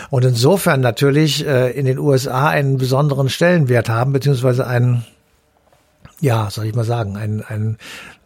Und 0.10 0.26
insofern 0.26 0.82
natürlich 0.82 1.46
äh, 1.46 1.72
in 1.72 1.86
den 1.86 2.00
USA 2.00 2.50
einen 2.50 2.78
besonderen 2.78 3.30
Stellenwert 3.30 3.90
haben, 3.90 4.14
beziehungsweise 4.14 4.68
einen, 4.68 5.06
ja, 6.20 6.50
soll 6.50 6.66
ich 6.66 6.76
mal 6.76 6.84
sagen, 6.84 7.16
ein, 7.18 7.44
ein, 7.48 7.78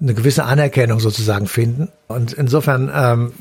eine 0.01 0.13
gewisse 0.13 0.45
Anerkennung 0.45 0.99
sozusagen 0.99 1.47
finden. 1.47 1.89
Und 2.07 2.33
insofern 2.33 2.91
ähm, 2.93 3.33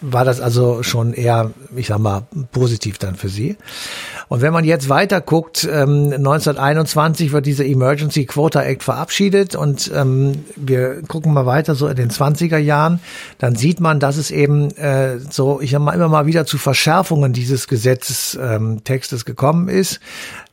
war 0.00 0.24
das 0.24 0.40
also 0.40 0.82
schon 0.82 1.12
eher, 1.12 1.52
ich 1.74 1.88
sag 1.88 1.98
mal, 1.98 2.26
positiv 2.52 2.98
dann 2.98 3.16
für 3.16 3.28
sie. 3.28 3.56
Und 4.28 4.40
wenn 4.40 4.52
man 4.52 4.64
jetzt 4.64 4.88
weiter 4.88 5.20
guckt, 5.20 5.68
ähm, 5.70 6.12
1921 6.12 7.32
wird 7.32 7.46
dieser 7.46 7.64
Emergency 7.64 8.26
Quota 8.26 8.62
Act 8.62 8.82
verabschiedet 8.82 9.54
und 9.54 9.90
ähm, 9.94 10.44
wir 10.56 11.02
gucken 11.02 11.32
mal 11.32 11.46
weiter 11.46 11.74
so 11.74 11.86
in 11.86 11.96
den 11.96 12.10
20er 12.10 12.58
Jahren, 12.58 13.00
dann 13.38 13.54
sieht 13.54 13.80
man, 13.80 14.00
dass 14.00 14.16
es 14.16 14.30
eben 14.30 14.70
äh, 14.76 15.18
so, 15.18 15.60
ich 15.60 15.70
sag 15.70 15.80
immer 15.94 16.08
mal 16.08 16.26
wieder 16.26 16.46
zu 16.46 16.58
Verschärfungen 16.58 17.32
dieses 17.32 17.68
Gesetzestextes 17.68 19.20
ähm, 19.20 19.24
gekommen 19.24 19.68
ist. 19.68 20.00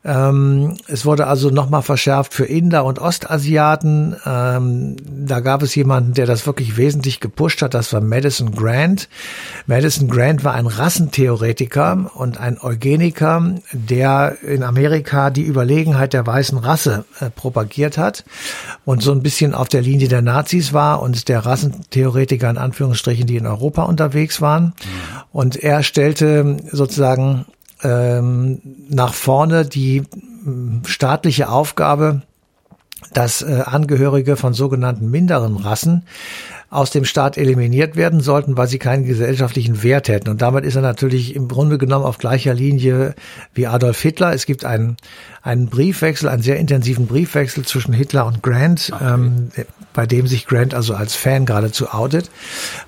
Ähm, 0.06 0.76
es 0.88 1.06
wurde 1.06 1.28
also 1.28 1.50
nochmal 1.50 1.82
verschärft 1.82 2.34
für 2.34 2.44
Inder 2.44 2.84
und 2.84 3.00
Ostasiaten. 3.00 4.18
Ähm, 4.26 4.98
da 5.06 5.40
gab 5.40 5.62
es 5.64 5.76
jemanden, 5.76 6.14
der 6.14 6.26
das 6.26 6.46
wirklich 6.46 6.76
wesentlich 6.76 7.22
gepusht 7.22 7.62
hat. 7.62 7.74
Das 7.74 7.94
war 7.94 8.02
Madison 8.02 8.52
Grant. 8.52 9.08
Madison 9.66 10.10
Grant 10.10 10.44
war 10.44 10.56
ein 10.56 10.68
Rassentheoretiker 10.68 12.12
und 12.16 12.38
ein 12.38 12.58
Eugeniker, 12.62 13.56
der 13.72 14.38
in 14.42 14.64
Amerika 14.64 15.30
die 15.30 15.46
Überlegenheit 15.46 16.14
der 16.14 16.26
weißen 16.26 16.58
Rasse 16.58 17.06
äh, 17.20 17.30
propagiert 17.30 17.98
hat 17.98 18.24
und 18.86 19.02
so 19.02 19.12
ein 19.12 19.24
bisschen 19.24 19.54
auf 19.54 19.68
der 19.68 19.82
Linie 19.82 20.08
der 20.08 20.22
Nazis 20.22 20.74
war 20.74 21.02
und 21.02 21.28
der 21.28 21.46
Rassentheoretiker 21.46 22.50
in 22.50 22.58
Anführungsstrichen, 22.58 23.26
die 23.26 23.38
in 23.38 23.48
Europa 23.48 23.84
unterwegs 23.84 24.42
waren. 24.42 24.66
Mhm. 24.66 24.74
Und 25.32 25.56
er 25.56 25.84
stellte 25.84 26.58
sozusagen 26.72 27.46
ähm, 27.84 28.62
nach 28.90 29.14
vorne 29.14 29.66
die 29.66 30.04
staatliche 30.86 31.50
Aufgabe, 31.50 32.22
dass 33.14 33.42
äh, 33.42 33.64
Angehörige 33.66 34.36
von 34.38 34.54
sogenannten 34.54 35.10
minderen 35.10 35.58
Rassen 35.58 36.06
aus 36.74 36.90
dem 36.90 37.06
Staat 37.06 37.38
eliminiert 37.38 37.96
werden 37.96 38.20
sollten, 38.20 38.58
weil 38.58 38.68
sie 38.68 38.80
keinen 38.80 39.06
gesellschaftlichen 39.06 39.84
Wert 39.84 40.08
hätten. 40.10 40.30
Und 40.30 40.42
damit 40.42 40.66
ist 40.66 40.76
er 40.76 40.82
natürlich 40.82 41.36
im 41.36 41.48
Grunde 41.48 41.78
genommen 41.78 42.04
auf 42.04 42.18
gleicher 42.18 42.54
Linie 42.54 43.14
wie 43.54 43.68
Adolf 43.68 44.02
Hitler. 44.02 44.34
Es 44.34 44.48
gibt 44.48 44.66
einen, 44.66 44.98
einen 45.44 45.68
Briefwechsel, 45.68 46.28
einen 46.30 46.42
sehr 46.42 46.58
intensiven 46.58 47.06
Briefwechsel 47.06 47.64
zwischen 47.64 47.94
Hitler 47.94 48.26
und 48.26 48.42
Grant, 48.42 48.92
okay. 48.92 49.14
ähm, 49.14 49.50
bei 49.94 50.08
dem 50.08 50.26
sich 50.26 50.48
Grant 50.48 50.74
also 50.74 50.96
als 50.96 51.16
Fan 51.16 51.46
geradezu 51.46 51.90
outet. 51.90 52.32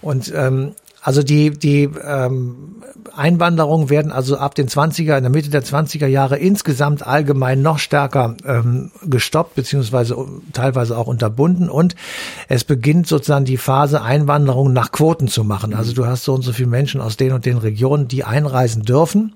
Und 0.02 0.34
ähm, 0.36 0.72
also 1.06 1.22
die, 1.22 1.52
die 1.52 1.84
ähm, 2.04 2.82
Einwanderungen 3.16 3.92
werden 3.92 4.12
also 4.12 4.40
ab 4.40 4.56
den 4.56 4.68
20er, 4.68 5.18
in 5.18 5.22
der 5.22 5.30
Mitte 5.30 5.52
der 5.52 5.64
20er 5.64 6.08
Jahre 6.08 6.38
insgesamt 6.38 7.06
allgemein 7.06 7.62
noch 7.62 7.78
stärker 7.78 8.36
ähm, 8.44 8.90
gestoppt, 9.04 9.54
beziehungsweise 9.54 10.18
teilweise 10.52 10.98
auch 10.98 11.06
unterbunden. 11.06 11.70
Und 11.70 11.96
es 12.48 12.64
beginnt 12.64 13.06
sozusagen 13.06 13.46
die 13.46 13.58
Phase 13.58 14.02
Einwanderung 14.02 14.74
nach 14.74 14.92
Quoten 14.92 15.28
zu 15.28 15.44
machen. 15.44 15.76
Also 15.76 15.94
du 15.94 16.08
hast 16.08 16.24
so 16.24 16.34
und 16.34 16.42
so 16.42 16.54
viele 16.54 16.70
Menschen 16.70 17.02
aus 17.02 17.18
den 17.18 17.34
und 17.34 17.46
den 17.46 17.60
Regionen, 17.60 18.08
die 18.08 18.24
einreisen 18.24 18.82
dürfen. 18.82 19.36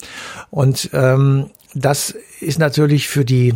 Und 0.49 0.89
ähm, 0.93 1.51
das 1.75 2.15
ist 2.39 2.57
natürlich 2.57 3.07
für 3.07 3.25
die 3.25 3.53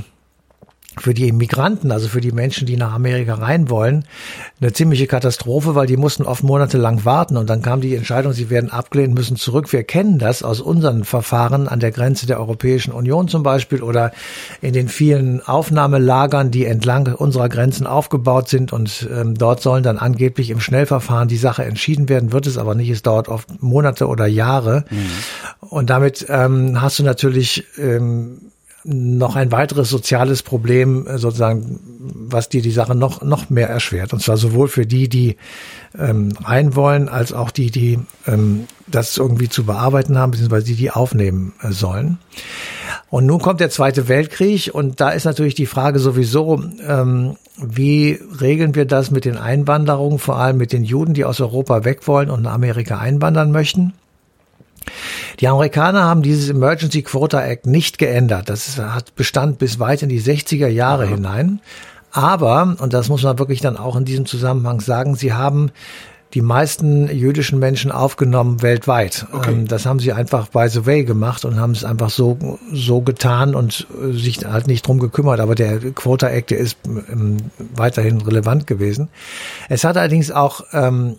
für 0.99 1.13
die 1.13 1.27
Immigranten, 1.27 1.91
also 1.91 2.07
für 2.07 2.21
die 2.21 2.31
Menschen, 2.31 2.67
die 2.67 2.77
nach 2.77 2.93
Amerika 2.93 3.35
rein 3.35 3.69
wollen, 3.69 4.05
eine 4.61 4.73
ziemliche 4.73 5.07
Katastrophe, 5.07 5.75
weil 5.75 5.87
die 5.87 5.97
mussten 5.97 6.23
oft 6.23 6.43
monatelang 6.43 7.03
warten 7.03 7.37
und 7.37 7.49
dann 7.49 7.61
kam 7.61 7.81
die 7.81 7.95
Entscheidung, 7.95 8.33
sie 8.33 8.49
werden 8.49 8.69
abgelehnt, 8.69 9.15
müssen 9.15 9.35
zurück. 9.35 9.71
Wir 9.73 9.83
kennen 9.83 10.19
das 10.19 10.43
aus 10.43 10.61
unseren 10.61 11.03
Verfahren 11.03 11.67
an 11.67 11.79
der 11.79 11.91
Grenze 11.91 12.27
der 12.27 12.39
Europäischen 12.39 12.91
Union 12.91 13.27
zum 13.27 13.43
Beispiel 13.43 13.81
oder 13.81 14.11
in 14.61 14.73
den 14.73 14.87
vielen 14.87 15.41
Aufnahmelagern, 15.41 16.51
die 16.51 16.65
entlang 16.65 17.07
unserer 17.13 17.49
Grenzen 17.49 17.87
aufgebaut 17.87 18.49
sind 18.49 18.71
und 18.71 19.09
ähm, 19.11 19.35
dort 19.35 19.61
sollen 19.61 19.83
dann 19.83 19.97
angeblich 19.97 20.51
im 20.51 20.59
Schnellverfahren 20.59 21.27
die 21.27 21.37
Sache 21.37 21.65
entschieden 21.65 22.07
werden, 22.07 22.31
wird 22.31 22.45
es 22.45 22.57
aber 22.57 22.75
nicht. 22.75 22.89
Es 22.89 23.01
dauert 23.01 23.29
oft 23.29 23.61
Monate 23.61 24.07
oder 24.07 24.27
Jahre 24.27 24.85
mhm. 24.89 25.67
und 25.69 25.89
damit 25.89 26.25
ähm, 26.29 26.81
hast 26.81 26.99
du 26.99 27.03
natürlich 27.03 27.65
ähm, 27.77 28.52
noch 28.83 29.35
ein 29.35 29.51
weiteres 29.51 29.89
soziales 29.89 30.43
Problem 30.43 31.07
äh, 31.07 31.17
sozusagen, 31.17 31.79
was 32.13 32.49
dir 32.49 32.61
die 32.61 32.71
Sache 32.71 32.95
noch 32.95 33.21
noch 33.21 33.49
mehr 33.49 33.69
erschwert. 33.69 34.13
Und 34.13 34.21
zwar 34.21 34.37
sowohl 34.37 34.67
für 34.67 34.85
die, 34.85 35.07
die 35.07 35.37
ähm, 35.97 36.33
rein 36.43 36.75
wollen, 36.75 37.07
als 37.07 37.31
auch 37.33 37.51
die, 37.51 37.71
die 37.71 37.99
ähm, 38.27 38.65
das 38.87 39.17
irgendwie 39.17 39.49
zu 39.49 39.63
bearbeiten 39.63 40.17
haben, 40.17 40.31
beziehungsweise 40.31 40.65
die, 40.65 40.75
die 40.75 40.91
aufnehmen 40.91 41.53
äh, 41.61 41.71
sollen. 41.71 42.17
Und 43.09 43.25
nun 43.25 43.39
kommt 43.39 43.59
der 43.59 43.69
Zweite 43.69 44.07
Weltkrieg 44.07 44.71
und 44.73 44.99
da 44.99 45.09
ist 45.09 45.25
natürlich 45.25 45.55
die 45.55 45.65
Frage 45.65 45.99
sowieso, 45.99 46.61
ähm, 46.85 47.35
wie 47.57 48.19
regeln 48.41 48.75
wir 48.75 48.85
das 48.85 49.11
mit 49.11 49.25
den 49.25 49.37
Einwanderungen, 49.37 50.19
vor 50.19 50.37
allem 50.37 50.57
mit 50.57 50.73
den 50.73 50.83
Juden, 50.83 51.13
die 51.13 51.23
aus 51.23 51.39
Europa 51.39 51.85
weg 51.85 52.07
wollen 52.07 52.29
und 52.29 52.41
nach 52.41 52.53
Amerika 52.53 52.97
einwandern 52.97 53.51
möchten? 53.51 53.93
Die 55.39 55.47
Amerikaner 55.47 56.03
haben 56.03 56.21
dieses 56.21 56.49
Emergency 56.49 57.01
Quota 57.01 57.43
Act 57.43 57.65
nicht 57.65 57.97
geändert. 57.97 58.49
Das 58.49 58.77
hat 58.77 59.15
Bestand 59.15 59.57
bis 59.57 59.79
weit 59.79 60.03
in 60.03 60.09
die 60.09 60.21
60er 60.21 60.67
Jahre 60.67 61.05
Aha. 61.05 61.11
hinein. 61.11 61.61
Aber, 62.11 62.75
und 62.79 62.93
das 62.93 63.09
muss 63.09 63.23
man 63.23 63.39
wirklich 63.39 63.61
dann 63.61 63.75
auch 63.75 63.95
in 63.95 64.05
diesem 64.05 64.25
Zusammenhang 64.25 64.81
sagen, 64.81 65.15
sie 65.15 65.33
haben 65.33 65.71
die 66.33 66.41
meisten 66.41 67.07
jüdischen 67.15 67.59
Menschen 67.59 67.91
aufgenommen 67.91 68.61
weltweit. 68.61 69.27
Okay. 69.31 69.51
Ähm, 69.51 69.67
das 69.67 69.85
haben 69.85 69.99
sie 69.99 70.13
einfach 70.13 70.47
by 70.47 70.67
the 70.67 70.85
way 70.85 71.03
gemacht 71.03 71.45
und 71.45 71.59
haben 71.59 71.71
es 71.71 71.83
einfach 71.83 72.09
so, 72.09 72.37
so 72.71 73.01
getan 73.01 73.53
und 73.53 73.87
äh, 74.01 74.13
sich 74.13 74.43
halt 74.45 74.67
nicht 74.67 74.87
drum 74.87 74.99
gekümmert. 74.99 75.39
Aber 75.39 75.53
der 75.53 75.79
Quota 75.91 76.27
Act, 76.27 76.49
der 76.49 76.57
ist 76.57 76.77
ähm, 76.85 77.37
weiterhin 77.75 78.21
relevant 78.21 78.65
gewesen. 78.65 79.09
Es 79.69 79.83
hat 79.83 79.95
allerdings 79.95 80.31
auch 80.31 80.61
ähm, 80.73 81.17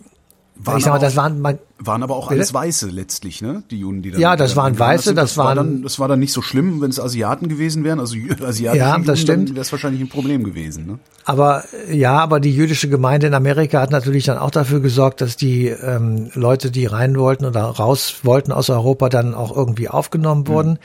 waren 0.57 0.77
ich 0.77 0.85
sag 0.85 0.93
mal, 0.93 0.99
das 0.99 1.15
waren, 1.15 1.41
man, 1.41 1.59
waren 1.79 2.01
aber 2.01 2.15
auch 2.15 2.31
alles 2.31 2.53
Weiße 2.53 2.87
letztlich, 2.87 3.41
ne? 3.41 3.63
Die 3.69 3.79
Juden, 3.79 4.01
die 4.01 4.11
da. 4.11 4.17
Ja, 4.17 4.35
das 4.35 4.55
waren 4.55 4.79
Weiße, 4.79 5.13
das, 5.13 5.31
das, 5.31 5.37
waren. 5.37 5.47
War 5.47 5.55
dann, 5.55 5.83
das 5.83 5.99
war 5.99 6.07
dann 6.07 6.19
nicht 6.19 6.31
so 6.31 6.41
schlimm, 6.41 6.81
wenn 6.81 6.89
es 6.89 6.99
Asiaten 6.99 7.49
gewesen 7.49 7.83
wären. 7.83 7.99
Also 7.99 8.15
Asiaten, 8.45 8.77
ja, 8.77 8.97
das 8.97 9.19
stimmt. 9.19 9.49
wäre 9.49 9.61
es 9.61 9.71
wahrscheinlich 9.71 10.01
ein 10.01 10.09
Problem 10.09 10.43
gewesen, 10.43 10.85
ne? 10.85 10.99
Aber 11.25 11.63
ja, 11.91 12.19
aber 12.19 12.39
die 12.39 12.55
jüdische 12.55 12.87
Gemeinde 12.87 13.27
in 13.27 13.33
Amerika 13.33 13.81
hat 13.81 13.91
natürlich 13.91 14.25
dann 14.25 14.37
auch 14.37 14.51
dafür 14.51 14.79
gesorgt, 14.79 15.21
dass 15.21 15.35
die 15.35 15.67
ähm, 15.67 16.29
Leute, 16.35 16.71
die 16.71 16.85
rein 16.85 17.17
wollten 17.17 17.45
oder 17.45 17.63
raus 17.63 18.19
wollten 18.23 18.51
aus 18.51 18.69
Europa, 18.69 19.09
dann 19.09 19.33
auch 19.33 19.55
irgendwie 19.55 19.89
aufgenommen 19.89 20.47
wurden. 20.47 20.71
Mhm. 20.71 20.77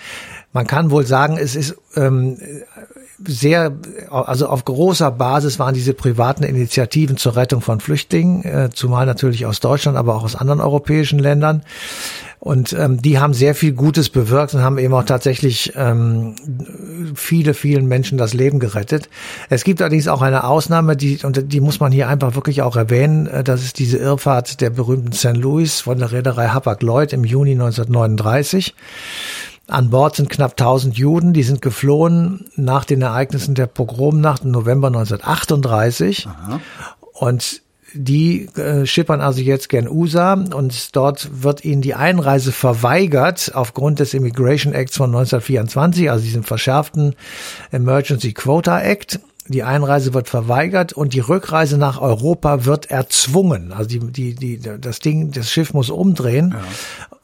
Man 0.52 0.66
kann 0.66 0.90
wohl 0.90 1.06
sagen, 1.06 1.36
es 1.36 1.54
ist 1.54 1.76
ähm, 1.94 2.38
sehr, 3.26 3.72
also 4.10 4.48
auf 4.48 4.64
großer 4.64 5.10
Basis 5.10 5.58
waren 5.58 5.74
diese 5.74 5.94
privaten 5.94 6.42
Initiativen 6.42 7.16
zur 7.16 7.36
Rettung 7.36 7.60
von 7.60 7.80
Flüchtlingen, 7.80 8.44
äh, 8.44 8.70
zumal 8.72 9.06
natürlich 9.06 9.46
aus 9.46 9.60
Deutschland, 9.60 9.98
aber 9.98 10.14
auch 10.14 10.24
aus 10.24 10.36
anderen 10.36 10.60
europäischen 10.60 11.18
Ländern. 11.18 11.62
Und 12.40 12.72
ähm, 12.72 13.02
die 13.02 13.18
haben 13.18 13.34
sehr 13.34 13.54
viel 13.54 13.72
Gutes 13.72 14.08
bewirkt 14.08 14.54
und 14.54 14.62
haben 14.62 14.78
eben 14.78 14.94
auch 14.94 15.04
tatsächlich 15.04 15.74
ähm, 15.76 16.34
viele, 17.14 17.52
vielen 17.52 17.86
Menschen 17.86 18.16
das 18.16 18.32
Leben 18.32 18.60
gerettet. 18.60 19.10
Es 19.50 19.62
gibt 19.62 19.82
allerdings 19.82 20.08
auch 20.08 20.22
eine 20.22 20.44
Ausnahme, 20.44 20.96
die, 20.96 21.18
und 21.22 21.52
die 21.52 21.60
muss 21.60 21.80
man 21.80 21.92
hier 21.92 22.08
einfach 22.08 22.34
wirklich 22.34 22.62
auch 22.62 22.76
erwähnen. 22.76 23.26
Äh, 23.26 23.44
das 23.44 23.62
ist 23.62 23.78
diese 23.78 23.98
Irrfahrt 23.98 24.62
der 24.62 24.70
berühmten 24.70 25.12
St. 25.12 25.36
Louis 25.36 25.82
von 25.82 25.98
der 25.98 26.12
Reederei 26.12 26.48
Hapag-Lloyd 26.48 27.12
im 27.12 27.24
Juni 27.24 27.52
1939. 27.52 28.74
An 29.70 29.90
Bord 29.90 30.16
sind 30.16 30.28
knapp 30.30 30.52
1000 30.52 30.96
Juden, 30.98 31.32
die 31.32 31.42
sind 31.42 31.62
geflohen 31.62 32.46
nach 32.56 32.84
den 32.84 33.02
Ereignissen 33.02 33.54
der 33.54 33.66
Pogromnacht 33.66 34.44
im 34.44 34.50
November 34.50 34.88
1938. 34.88 36.26
Aha. 36.26 36.60
Und 37.12 37.62
die 37.92 38.46
äh, 38.56 38.86
schippern 38.86 39.20
also 39.20 39.40
jetzt 39.40 39.68
gern 39.68 39.88
USA 39.88 40.34
und 40.34 40.96
dort 40.96 41.42
wird 41.42 41.64
ihnen 41.64 41.82
die 41.82 41.94
Einreise 41.94 42.52
verweigert 42.52 43.52
aufgrund 43.54 44.00
des 44.00 44.14
Immigration 44.14 44.74
Acts 44.74 44.96
von 44.96 45.10
1924, 45.10 46.10
also 46.10 46.24
diesem 46.24 46.44
verschärften 46.44 47.14
Emergency 47.72 48.32
Quota 48.32 48.80
Act. 48.80 49.20
Die 49.50 49.64
Einreise 49.64 50.14
wird 50.14 50.28
verweigert 50.28 50.92
und 50.92 51.12
die 51.12 51.18
Rückreise 51.18 51.76
nach 51.76 52.00
Europa 52.00 52.66
wird 52.66 52.88
erzwungen. 52.88 53.72
Also 53.72 53.88
die, 53.88 53.98
die, 53.98 54.34
die, 54.36 54.60
das 54.80 55.00
Ding, 55.00 55.32
das 55.32 55.50
Schiff 55.50 55.74
muss 55.74 55.90
umdrehen 55.90 56.54
ja. 56.54 56.62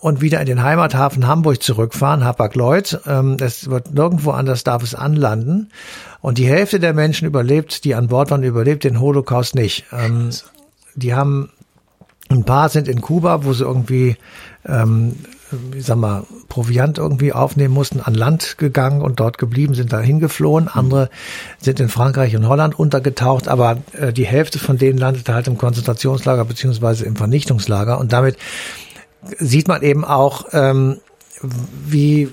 und 0.00 0.21
wieder 0.21 0.40
in 0.40 0.47
den 0.47 0.61
Heimathafen 0.61 1.28
Hamburg 1.28 1.62
zurückfahren, 1.62 2.25
Hapag-Lloyd. 2.25 3.02
Ähm, 3.06 3.37
es 3.40 3.71
wird 3.71 3.95
nirgendwo 3.95 4.33
anders 4.33 4.64
darf 4.64 4.83
es 4.83 4.97
anlanden. 4.97 5.71
Und 6.21 6.38
die 6.38 6.49
Hälfte 6.49 6.80
der 6.80 6.95
Menschen 6.95 7.28
überlebt, 7.28 7.85
die 7.85 7.95
an 7.95 8.09
Bord 8.09 8.33
waren, 8.33 8.42
überlebt 8.42 8.83
den 8.83 8.99
Holocaust 8.99 9.54
nicht. 9.54 9.85
Ähm, 9.92 10.30
die 10.97 11.14
haben 11.14 11.50
ein 12.28 12.45
paar 12.45 12.71
sind 12.71 12.88
in 12.88 13.02
Kuba, 13.02 13.45
wo 13.45 13.52
sie 13.52 13.62
irgendwie, 13.62 14.16
ähm, 14.66 15.14
ich 15.75 15.85
sag 15.85 15.97
mal, 15.97 16.25
Proviant 16.49 16.99
irgendwie 16.99 17.33
aufnehmen 17.33 17.75
mussten, 17.75 18.00
an 18.00 18.15
Land 18.15 18.59
gegangen 18.59 19.03
und 19.03 19.21
dort 19.21 19.38
geblieben, 19.38 19.75
sind 19.75 19.93
da 19.93 20.00
hingeflohen. 20.00 20.69
Andere 20.69 21.09
sind 21.61 21.81
in 21.81 21.88
Frankreich 21.88 22.35
und 22.37 22.49
Holland 22.49 22.79
untergetaucht, 22.79 23.49
aber 23.49 23.79
äh, 23.93 24.12
die 24.12 24.26
Hälfte 24.26 24.59
von 24.59 24.79
denen 24.79 24.99
landete 24.99 25.35
halt 25.35 25.47
im 25.47 25.59
Konzentrationslager 25.59 26.45
beziehungsweise 26.45 27.05
im 27.05 27.17
Vernichtungslager. 27.17 27.99
Und 27.99 28.12
damit 28.12 28.37
sieht 29.38 29.69
man 29.69 29.83
eben 29.83 30.05
auch, 30.05 30.47
ähm, 30.53 30.99
wie, 31.87 32.29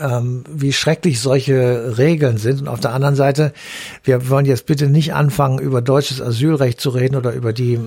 ähm, 0.00 0.44
wie 0.50 0.72
schrecklich 0.72 1.20
solche 1.20 1.98
Regeln 1.98 2.38
sind. 2.38 2.62
Und 2.62 2.68
auf 2.68 2.80
der 2.80 2.92
anderen 2.92 3.14
Seite, 3.14 3.52
wir 4.04 4.30
wollen 4.30 4.46
jetzt 4.46 4.66
bitte 4.66 4.88
nicht 4.88 5.14
anfangen, 5.14 5.58
über 5.58 5.82
deutsches 5.82 6.20
Asylrecht 6.20 6.80
zu 6.80 6.90
reden 6.90 7.16
oder 7.16 7.32
über 7.34 7.52
die 7.52 7.78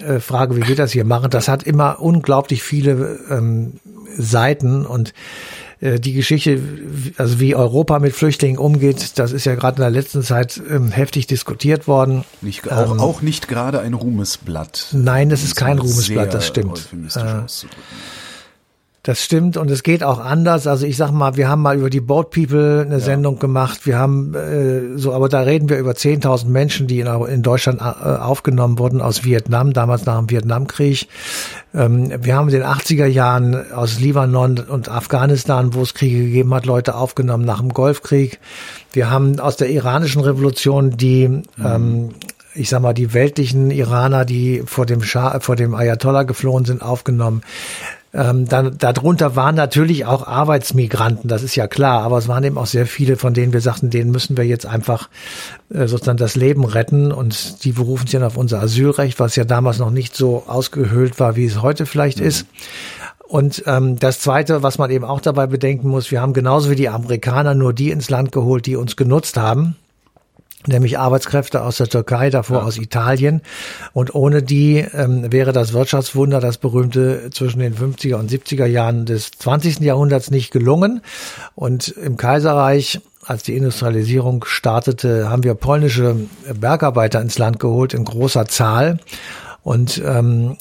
äh, 0.00 0.20
Frage, 0.20 0.56
wie 0.56 0.66
wir 0.66 0.76
das 0.76 0.92
hier 0.92 1.04
machen, 1.04 1.30
das 1.30 1.48
hat 1.48 1.62
immer 1.62 2.00
unglaublich 2.00 2.62
viele 2.62 3.18
ähm, 3.30 3.74
Seiten 4.16 4.86
und 4.86 5.12
äh, 5.80 5.98
die 5.98 6.12
Geschichte, 6.12 6.60
also 7.16 7.40
wie 7.40 7.54
Europa 7.54 7.98
mit 7.98 8.14
Flüchtlingen 8.14 8.58
umgeht, 8.58 9.18
das 9.18 9.32
ist 9.32 9.46
ja 9.46 9.54
gerade 9.54 9.76
in 9.76 9.82
der 9.82 9.90
letzten 9.90 10.22
Zeit 10.22 10.60
ähm, 10.68 10.90
heftig 10.90 11.26
diskutiert 11.26 11.88
worden. 11.88 12.24
Nicht, 12.42 12.70
auch, 12.70 12.92
ähm, 12.92 13.00
auch 13.00 13.22
nicht 13.22 13.48
gerade 13.48 13.80
ein 13.80 13.94
Ruhmesblatt. 13.94 14.88
Nein, 14.92 15.30
das 15.30 15.42
ist 15.42 15.56
kein 15.56 15.78
Ruhmesblatt, 15.78 16.34
das 16.34 16.46
stimmt. 16.46 16.88
Äh, 17.14 17.46
das 19.10 19.24
stimmt 19.24 19.56
und 19.56 19.68
es 19.72 19.82
geht 19.82 20.04
auch 20.04 20.20
anders. 20.20 20.68
Also 20.68 20.86
ich 20.86 20.96
sag 20.96 21.10
mal, 21.10 21.36
wir 21.36 21.48
haben 21.48 21.62
mal 21.62 21.76
über 21.76 21.90
die 21.90 22.00
Boat 22.00 22.30
People 22.30 22.82
eine 22.82 22.98
ja. 22.98 23.00
Sendung 23.00 23.40
gemacht. 23.40 23.84
Wir 23.84 23.98
haben 23.98 24.34
äh, 24.36 24.96
so, 24.96 25.12
aber 25.12 25.28
da 25.28 25.40
reden 25.40 25.68
wir 25.68 25.78
über 25.78 25.90
10.000 25.90 26.46
Menschen, 26.46 26.86
die 26.86 27.00
in, 27.00 27.08
in 27.08 27.42
Deutschland 27.42 27.80
äh, 27.80 27.82
aufgenommen 27.82 28.78
wurden 28.78 29.00
aus 29.00 29.24
Vietnam, 29.24 29.72
damals 29.72 30.06
nach 30.06 30.16
dem 30.16 30.30
Vietnamkrieg. 30.30 31.08
Ähm, 31.74 32.12
wir 32.22 32.36
haben 32.36 32.48
in 32.50 32.54
den 32.54 32.62
80er 32.62 33.06
Jahren 33.06 33.72
aus 33.72 33.98
Libanon 33.98 34.60
und 34.60 34.88
Afghanistan, 34.88 35.74
wo 35.74 35.82
es 35.82 35.94
Kriege 35.94 36.18
gegeben 36.18 36.54
hat, 36.54 36.64
Leute 36.64 36.94
aufgenommen 36.94 37.44
nach 37.44 37.58
dem 37.58 37.70
Golfkrieg. 37.70 38.38
Wir 38.92 39.10
haben 39.10 39.40
aus 39.40 39.56
der 39.56 39.70
iranischen 39.70 40.22
Revolution 40.22 40.96
die 40.96 41.26
mhm. 41.26 41.42
ähm, 41.64 42.08
ich 42.52 42.68
sag 42.68 42.82
mal, 42.82 42.94
die 42.94 43.14
weltlichen 43.14 43.70
Iraner, 43.70 44.24
die 44.24 44.62
vor 44.66 44.84
dem 44.84 45.02
Schah, 45.02 45.38
vor 45.38 45.54
dem 45.54 45.74
Ayatollah 45.74 46.24
geflohen 46.24 46.64
sind, 46.64 46.82
aufgenommen. 46.82 47.42
Ähm, 48.12 48.48
dann, 48.48 48.76
darunter 48.76 49.36
waren 49.36 49.54
natürlich 49.54 50.04
auch 50.04 50.26
Arbeitsmigranten, 50.26 51.28
das 51.28 51.44
ist 51.44 51.54
ja 51.54 51.68
klar, 51.68 52.02
aber 52.02 52.18
es 52.18 52.26
waren 52.26 52.42
eben 52.42 52.58
auch 52.58 52.66
sehr 52.66 52.86
viele, 52.86 53.16
von 53.16 53.34
denen 53.34 53.52
wir 53.52 53.60
sagten, 53.60 53.88
denen 53.90 54.10
müssen 54.10 54.36
wir 54.36 54.44
jetzt 54.44 54.66
einfach 54.66 55.08
äh, 55.72 55.86
sozusagen 55.86 56.18
das 56.18 56.34
Leben 56.34 56.64
retten 56.64 57.12
und 57.12 57.64
die 57.64 57.70
berufen 57.70 58.08
sich 58.08 58.18
dann 58.18 58.26
auf 58.26 58.36
unser 58.36 58.60
Asylrecht, 58.60 59.20
was 59.20 59.36
ja 59.36 59.44
damals 59.44 59.78
noch 59.78 59.92
nicht 59.92 60.16
so 60.16 60.44
ausgehöhlt 60.48 61.20
war, 61.20 61.36
wie 61.36 61.44
es 61.44 61.62
heute 61.62 61.86
vielleicht 61.86 62.18
mhm. 62.18 62.26
ist. 62.26 62.46
Und 63.28 63.62
ähm, 63.66 63.96
das 63.96 64.18
Zweite, 64.18 64.64
was 64.64 64.78
man 64.78 64.90
eben 64.90 65.04
auch 65.04 65.20
dabei 65.20 65.46
bedenken 65.46 65.88
muss, 65.88 66.10
wir 66.10 66.20
haben 66.20 66.32
genauso 66.32 66.68
wie 66.68 66.74
die 66.74 66.88
Amerikaner 66.88 67.54
nur 67.54 67.72
die 67.72 67.92
ins 67.92 68.10
Land 68.10 68.32
geholt, 68.32 68.66
die 68.66 68.74
uns 68.74 68.96
genutzt 68.96 69.36
haben 69.36 69.76
nämlich 70.66 70.98
Arbeitskräfte 70.98 71.62
aus 71.62 71.78
der 71.78 71.88
Türkei, 71.88 72.30
davor 72.30 72.58
ja. 72.58 72.64
aus 72.64 72.76
Italien. 72.76 73.42
Und 73.92 74.14
ohne 74.14 74.42
die 74.42 74.78
ähm, 74.78 75.32
wäre 75.32 75.52
das 75.52 75.72
Wirtschaftswunder, 75.72 76.40
das 76.40 76.58
berühmte 76.58 77.30
zwischen 77.30 77.60
den 77.60 77.74
50er 77.74 78.16
und 78.16 78.30
70er 78.30 78.66
Jahren 78.66 79.06
des 79.06 79.30
20. 79.32 79.80
Jahrhunderts 79.80 80.30
nicht 80.30 80.50
gelungen. 80.50 81.00
Und 81.54 81.88
im 81.88 82.16
Kaiserreich, 82.16 83.00
als 83.24 83.42
die 83.42 83.56
Industrialisierung 83.56 84.44
startete, 84.44 85.30
haben 85.30 85.44
wir 85.44 85.54
polnische 85.54 86.16
Bergarbeiter 86.52 87.20
ins 87.20 87.38
Land 87.38 87.58
geholt 87.58 87.94
in 87.94 88.04
großer 88.04 88.46
Zahl. 88.46 88.98
Und 89.62 90.02
ähm, 90.04 90.56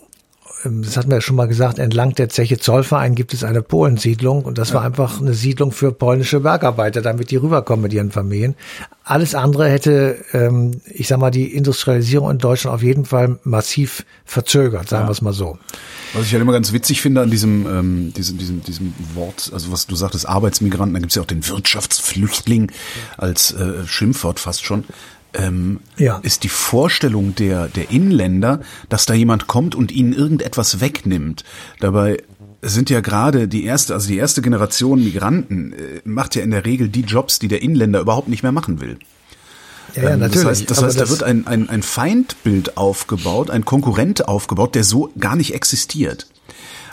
das 0.63 0.97
hatten 0.97 1.09
wir 1.09 1.17
ja 1.17 1.21
schon 1.21 1.37
mal 1.37 1.47
gesagt, 1.47 1.79
entlang 1.79 2.15
der 2.15 2.27
Zeche 2.27 2.57
Zollverein 2.57 3.15
gibt 3.15 3.33
es 3.33 3.43
eine 3.43 3.61
Polensiedlung 3.61 4.43
und 4.43 4.57
das 4.57 4.73
war 4.73 4.81
einfach 4.81 5.21
eine 5.21 5.33
Siedlung 5.33 5.71
für 5.71 5.91
polnische 5.91 6.41
Bergarbeiter, 6.41 7.01
damit 7.01 7.31
die 7.31 7.37
rüberkommen 7.37 7.83
mit 7.83 7.93
ihren 7.93 8.11
Familien. 8.11 8.55
Alles 9.03 9.35
andere 9.35 9.69
hätte, 9.69 10.17
ähm, 10.33 10.81
ich 10.85 11.07
sag 11.07 11.19
mal, 11.19 11.31
die 11.31 11.53
Industrialisierung 11.53 12.29
in 12.29 12.37
Deutschland 12.39 12.75
auf 12.75 12.83
jeden 12.83 13.05
Fall 13.05 13.39
massiv 13.43 14.05
verzögert, 14.25 14.89
sagen 14.89 15.03
ja. 15.03 15.07
wir 15.07 15.13
es 15.13 15.21
mal 15.21 15.33
so. 15.33 15.57
Was 16.13 16.25
ich 16.25 16.33
halt 16.33 16.41
immer 16.41 16.53
ganz 16.53 16.73
witzig 16.73 17.01
finde 17.01 17.21
an 17.21 17.31
diesem, 17.31 17.65
ähm, 17.65 18.13
diesem, 18.13 18.37
diesem, 18.37 18.61
diesem 18.63 18.93
Wort, 19.13 19.51
also 19.53 19.71
was 19.71 19.87
du 19.87 19.95
sagtest, 19.95 20.27
Arbeitsmigranten, 20.27 20.93
da 20.93 20.99
gibt 20.99 21.11
es 21.11 21.15
ja 21.15 21.21
auch 21.21 21.27
den 21.27 21.47
Wirtschaftsflüchtling 21.47 22.71
als 23.17 23.51
äh, 23.53 23.85
Schimpfwort 23.87 24.39
fast 24.39 24.65
schon 24.65 24.83
ähm, 25.33 25.79
ja. 25.97 26.19
ist 26.23 26.43
die 26.43 26.49
Vorstellung 26.49 27.35
der, 27.35 27.67
der 27.67 27.91
Inländer, 27.91 28.61
dass 28.89 29.05
da 29.05 29.13
jemand 29.13 29.47
kommt 29.47 29.75
und 29.75 29.91
ihnen 29.91 30.13
irgendetwas 30.13 30.81
wegnimmt. 30.81 31.43
Dabei 31.79 32.23
sind 32.61 32.89
ja 32.89 32.99
gerade 32.99 33.47
die 33.47 33.63
erste, 33.63 33.93
also 33.93 34.07
die 34.07 34.17
erste 34.17 34.41
Generation 34.41 35.03
Migranten 35.03 35.73
äh, 35.73 36.01
macht 36.03 36.35
ja 36.35 36.41
in 36.41 36.51
der 36.51 36.65
Regel 36.65 36.89
die 36.89 37.01
Jobs, 37.01 37.39
die 37.39 37.47
der 37.47 37.61
Inländer 37.61 38.01
überhaupt 38.01 38.27
nicht 38.27 38.43
mehr 38.43 38.51
machen 38.51 38.81
will. 38.81 38.97
Ja, 39.95 40.03
ja, 40.03 40.17
natürlich. 40.17 40.43
Das 40.43 40.45
heißt, 40.45 40.69
das 40.69 40.83
heißt 40.83 40.99
da 40.99 41.09
wird 41.09 41.23
ein, 41.23 41.47
ein, 41.47 41.69
ein 41.69 41.83
Feindbild 41.83 42.77
aufgebaut, 42.77 43.49
ein 43.49 43.65
Konkurrent 43.65 44.27
aufgebaut, 44.27 44.75
der 44.75 44.83
so 44.83 45.11
gar 45.19 45.35
nicht 45.35 45.53
existiert. 45.53 46.27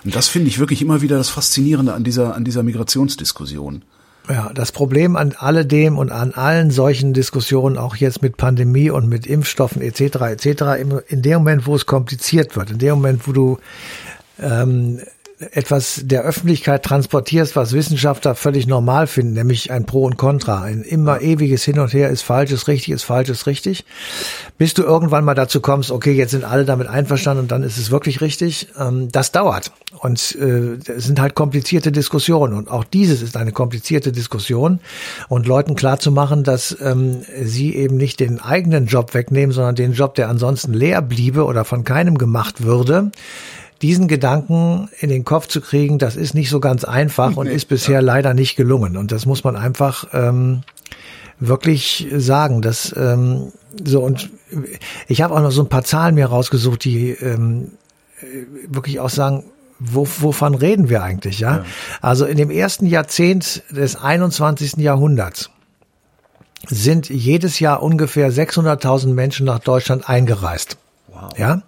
Und 0.05 0.15
das 0.15 0.29
finde 0.29 0.49
ich 0.49 0.59
wirklich 0.59 0.83
immer 0.83 1.03
wieder 1.03 1.19
das 1.19 1.29
Faszinierende 1.29 1.93
an 1.93 2.05
dieser, 2.05 2.35
an 2.35 2.45
dieser 2.45 2.63
Migrationsdiskussion. 2.63 3.83
Ja, 4.29 4.51
das 4.53 4.73
Problem 4.73 5.15
an 5.15 5.35
alledem 5.39 5.99
und 5.99 6.11
an 6.11 6.33
allen 6.33 6.73
solchen 6.73 7.13
Diskussionen, 7.13 7.79
auch 7.79 7.95
jetzt 7.95 8.23
mit 8.23 8.37
Pandemie 8.37 8.91
und 8.91 9.09
mit 9.09 9.25
Impfstoffen 9.27 9.81
etc. 9.81 10.01
etc. 10.33 10.63
in 11.07 11.23
dem 11.23 11.39
Moment, 11.39 11.67
wo 11.67 11.77
es 11.77 11.87
kompliziert 11.87 12.57
wird, 12.57 12.73
in 12.73 12.79
dem 12.79 12.97
Moment, 12.97 13.29
wo 13.29 13.33
du 13.33 13.59
ähm, 14.41 15.01
etwas 15.39 16.01
der 16.05 16.23
Öffentlichkeit 16.23 16.83
transportierst, 16.83 17.57
was 17.57 17.73
Wissenschaftler 17.73 18.35
völlig 18.35 18.67
normal 18.67 19.07
finden, 19.07 19.35
nämlich 19.35 19.71
ein 19.71 19.85
Pro 19.85 20.05
und 20.05 20.17
Contra, 20.17 20.63
ein 20.63 20.83
immer 20.83 21.21
ewiges 21.21 21.63
Hin 21.63 21.79
und 21.79 21.93
Her 21.93 22.09
ist 22.09 22.23
falsch, 22.23 22.53
ist 22.53 22.69
richtig, 22.69 22.95
ist 22.95 23.03
falsch, 23.03 23.29
ist 23.29 23.47
richtig, 23.47 23.85
bis 24.57 24.73
du 24.73 24.83
irgendwann 24.83 25.25
mal 25.25 25.35
dazu 25.35 25.61
kommst, 25.61 25.91
okay, 25.91 26.13
jetzt 26.13 26.31
sind 26.31 26.45
alle 26.45 26.65
damit 26.65 26.87
einverstanden 26.87 27.43
und 27.43 27.53
dann 27.53 27.63
ist 27.63 27.77
es 27.77 27.91
wirklich 27.91 28.23
richtig, 28.23 28.69
ähm, 28.79 29.11
das 29.13 29.31
dauert. 29.31 29.73
Und 29.99 30.37
äh, 30.41 30.79
es 30.91 31.05
sind 31.05 31.21
halt 31.21 31.35
komplizierte 31.35 31.93
Diskussionen 31.93 32.55
und 32.55 32.71
auch 32.71 32.85
dieses 32.85 33.21
ist 33.21 33.37
eine 33.37 33.53
komplizierte 33.53 34.13
Diskussion 34.13 34.81
und 35.29 35.47
Leuten 35.47 35.75
klar 35.75 35.99
zu 35.99 36.13
machen, 36.13 36.45
dass 36.45 36.77
ähm, 36.81 37.23
sie 37.43 37.75
eben 37.75 37.99
nicht 37.99 38.21
den 38.21 38.41
eigenen 38.41 38.87
Job 38.87 39.13
wegnehmen, 39.13 39.53
sondern 39.53 39.75
den 39.75 39.93
Job, 39.93 40.15
der 40.15 40.31
ansonsten 40.31 40.73
leer 40.73 41.03
bliebe 41.03 41.45
oder 41.45 41.67
von 41.67 41.85
keinem 41.85 42.17
gemacht 42.17 42.63
würde, 42.63 43.11
diesen 43.83 44.09
Gedanken 44.09 44.89
in 45.01 45.09
den 45.09 45.25
Kopf 45.25 45.49
zu 45.49 45.61
kriegen, 45.61 45.99
das 45.99 46.17
ist 46.17 46.35
nicht 46.35 46.51
so 46.51 46.61
ganz 46.61 46.85
einfach 46.85 47.37
und 47.37 47.49
nee, 47.49 47.55
ist 47.55 47.67
bisher 47.67 47.97
ja. 47.97 48.01
leider 48.01 48.35
nicht 48.35 48.57
gelungen. 48.57 48.97
Und 48.97 49.13
das 49.13 49.27
muss 49.27 49.45
man 49.45 49.57
einfach 49.57 50.07
ähm, 50.13 50.63
wirklich 51.39 52.07
sagen. 52.17 52.63
Dass, 52.63 52.95
ähm, 52.97 53.53
so 53.85 54.01
und 54.01 54.31
ich 55.09 55.23
habe 55.23 55.35
auch 55.35 55.41
noch 55.41 55.51
so 55.51 55.63
ein 55.63 55.69
paar 55.69 55.85
Zahlen 55.85 56.15
mir 56.15 56.27
rausgesucht, 56.27 56.85
die 56.85 57.11
ähm, 57.11 57.73
wirklich 58.69 59.01
auch 59.01 59.11
sagen, 59.11 59.45
wo, 59.79 60.09
wovon 60.21 60.55
reden 60.55 60.89
wir 60.89 61.03
eigentlich, 61.03 61.41
ja? 61.41 61.59
ja? 61.59 61.65
Also 62.01 62.25
in 62.25 62.39
dem 62.39 62.51
ersten 62.51 62.87
Jahrzehnt 62.87 63.63
des 63.71 63.97
21. 63.97 64.77
Jahrhunderts 64.77 65.51
sind 66.67 67.11
jedes 67.11 67.61
Jahr 67.61 67.83
ungefähr 67.83 68.33
600.000 68.33 69.09
Menschen 69.09 69.45
nach 69.45 69.59
Deutschland 69.59 70.09
eingereist. 70.09 70.79
Wow. 71.09 71.39
Ja? 71.39 71.63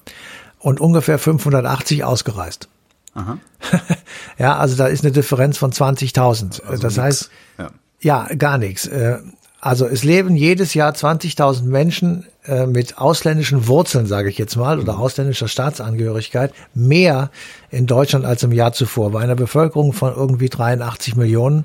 Und 0.58 0.80
ungefähr 0.80 1.18
580 1.18 2.04
ausgereist. 2.04 2.68
Aha. 3.14 3.38
ja, 4.38 4.56
also 4.56 4.76
da 4.76 4.86
ist 4.86 5.04
eine 5.04 5.12
Differenz 5.12 5.58
von 5.58 5.72
20.000. 5.72 6.62
Also 6.64 6.82
das 6.82 6.94
nix. 6.94 6.98
heißt, 6.98 7.30
ja. 7.58 7.70
ja. 8.00 8.34
gar 8.36 8.58
nichts. 8.58 8.86
Äh, 8.86 9.18
Also 9.60 9.86
es 9.86 10.04
leben 10.04 10.36
jedes 10.36 10.74
Jahr 10.74 10.92
20.000 10.92 11.64
Menschen 11.64 12.26
äh, 12.44 12.66
mit 12.66 12.98
ausländischen 12.98 13.66
Wurzeln, 13.66 14.06
sage 14.06 14.28
ich 14.28 14.38
jetzt 14.38 14.54
mal, 14.56 14.78
oder 14.78 14.98
ausländischer 14.98 15.48
Staatsangehörigkeit, 15.48 16.52
mehr 16.74 17.30
in 17.70 17.86
Deutschland 17.86 18.24
als 18.24 18.44
im 18.44 18.52
Jahr 18.52 18.72
zuvor. 18.72 19.10
Bei 19.10 19.20
einer 19.20 19.34
Bevölkerung 19.34 19.92
von 19.92 20.14
irgendwie 20.14 20.48
83 20.48 21.16
Millionen 21.16 21.64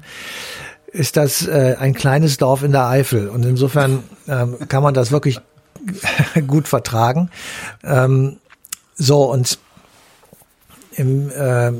ist 0.91 1.17
das 1.17 1.45
äh, 1.47 1.75
ein 1.79 1.93
kleines 1.93 2.38
Dorf 2.38 2.63
in 2.63 2.71
der 2.71 2.88
Eifel. 2.88 3.29
Und 3.29 3.45
insofern 3.45 4.03
ähm, 4.27 4.58
kann 4.69 4.82
man 4.82 4.95
das 4.95 5.12
wirklich 5.12 5.39
gut 6.47 6.67
vertragen. 6.67 7.29
Ähm, 7.84 8.38
so, 8.95 9.32
und 9.32 9.58
im, 10.97 11.29
äh, 11.32 11.71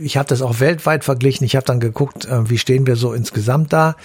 ich 0.00 0.16
habe 0.16 0.28
das 0.28 0.42
auch 0.42 0.60
weltweit 0.60 1.04
verglichen. 1.04 1.44
Ich 1.44 1.56
habe 1.56 1.66
dann 1.66 1.80
geguckt, 1.80 2.24
äh, 2.24 2.48
wie 2.48 2.58
stehen 2.58 2.86
wir 2.86 2.96
so 2.96 3.12
insgesamt 3.12 3.72
da. 3.72 3.96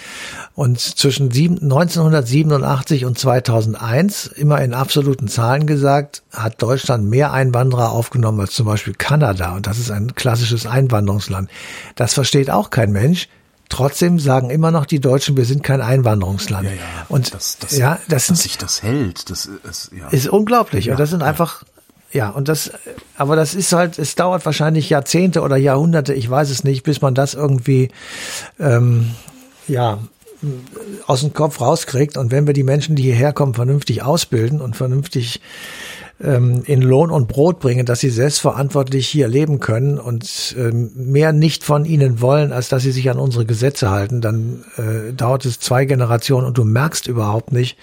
Und 0.54 0.80
zwischen 0.80 1.30
sieben, 1.30 1.56
1987 1.62 3.04
und 3.04 3.18
2001, 3.18 4.26
immer 4.26 4.60
in 4.60 4.74
absoluten 4.74 5.28
Zahlen 5.28 5.66
gesagt, 5.66 6.22
hat 6.32 6.60
Deutschland 6.62 7.08
mehr 7.08 7.32
Einwanderer 7.32 7.92
aufgenommen 7.92 8.40
als 8.40 8.52
zum 8.52 8.66
Beispiel 8.66 8.94
Kanada. 8.94 9.54
Und 9.54 9.66
das 9.66 9.78
ist 9.78 9.90
ein 9.90 10.14
klassisches 10.14 10.66
Einwanderungsland. 10.66 11.50
Das 11.94 12.14
versteht 12.14 12.50
auch 12.50 12.70
kein 12.70 12.92
Mensch. 12.92 13.28
Trotzdem 13.68 14.18
sagen 14.18 14.48
immer 14.48 14.70
noch 14.70 14.86
die 14.86 14.98
Deutschen, 14.98 15.36
wir 15.36 15.44
sind 15.44 15.62
kein 15.62 15.82
Einwanderungsland. 15.82 16.64
Ja, 16.64 16.72
ja, 16.72 16.78
und 17.10 17.34
das, 17.34 17.58
das, 17.58 17.76
ja, 17.76 17.98
das 18.08 18.28
dass 18.28 18.42
sich 18.42 18.56
das 18.56 18.82
hält, 18.82 19.28
das 19.28 19.44
ist, 19.44 19.90
ja. 19.92 20.08
ist 20.08 20.26
unglaublich. 20.26 20.86
Ja, 20.86 20.94
und 20.94 21.00
das 21.00 21.10
sind 21.10 21.22
einfach 21.22 21.64
ja, 22.12 22.30
und 22.30 22.48
das, 22.48 22.72
aber 23.16 23.36
das 23.36 23.54
ist 23.54 23.72
halt, 23.72 23.98
es 23.98 24.14
dauert 24.14 24.46
wahrscheinlich 24.46 24.88
Jahrzehnte 24.88 25.42
oder 25.42 25.56
Jahrhunderte, 25.56 26.14
ich 26.14 26.28
weiß 26.28 26.48
es 26.50 26.64
nicht, 26.64 26.82
bis 26.82 27.02
man 27.02 27.14
das 27.14 27.34
irgendwie, 27.34 27.90
ähm, 28.58 29.10
ja, 29.66 29.98
aus 31.06 31.20
dem 31.20 31.32
Kopf 31.32 31.60
rauskriegt. 31.60 32.16
Und 32.16 32.30
wenn 32.30 32.46
wir 32.46 32.54
die 32.54 32.62
Menschen, 32.62 32.96
die 32.96 33.02
hierher 33.02 33.32
kommen, 33.32 33.54
vernünftig 33.54 34.02
ausbilden 34.02 34.60
und 34.60 34.76
vernünftig 34.76 35.40
ähm, 36.22 36.62
in 36.66 36.82
Lohn 36.82 37.10
und 37.10 37.28
Brot 37.28 37.60
bringen, 37.60 37.86
dass 37.86 38.00
sie 38.00 38.10
selbstverantwortlich 38.10 39.06
hier 39.06 39.28
leben 39.28 39.60
können 39.60 39.98
und 39.98 40.56
ähm, 40.58 40.90
mehr 40.94 41.32
nicht 41.32 41.62
von 41.62 41.84
ihnen 41.84 42.20
wollen, 42.20 42.52
als 42.52 42.68
dass 42.68 42.82
sie 42.82 42.90
sich 42.90 43.08
an 43.10 43.18
unsere 43.18 43.46
Gesetze 43.46 43.90
halten, 43.90 44.20
dann 44.20 44.64
äh, 44.76 45.12
dauert 45.12 45.44
es 45.44 45.60
zwei 45.60 45.84
Generationen 45.84 46.46
und 46.46 46.58
du 46.58 46.64
merkst 46.64 47.06
überhaupt 47.06 47.52
nicht, 47.52 47.78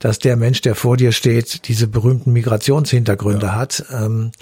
dass 0.00 0.18
der 0.18 0.36
Mensch, 0.36 0.60
der 0.60 0.74
vor 0.74 0.96
dir 0.96 1.12
steht, 1.12 1.68
diese 1.68 1.86
berühmten 1.86 2.32
Migrationshintergründe 2.32 3.46
ja. 3.46 3.56
hat. 3.56 3.84
Ähm, 3.92 4.32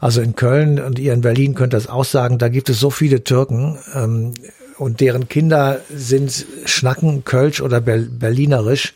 also 0.00 0.22
in 0.22 0.34
Köln 0.34 0.80
und 0.80 0.98
ihr 0.98 1.12
in 1.12 1.20
Berlin 1.20 1.54
könnt 1.54 1.74
das 1.74 1.88
auch 1.88 2.04
sagen, 2.04 2.38
da 2.38 2.48
gibt 2.48 2.70
es 2.70 2.80
so 2.80 2.90
viele 2.90 3.24
Türken. 3.24 3.78
Ähm, 3.94 4.32
und 4.78 5.00
deren 5.00 5.28
Kinder 5.28 5.80
sind 5.94 6.46
Schnacken, 6.66 7.24
Kölsch 7.24 7.62
oder 7.62 7.80
Berlinerisch. 7.80 8.92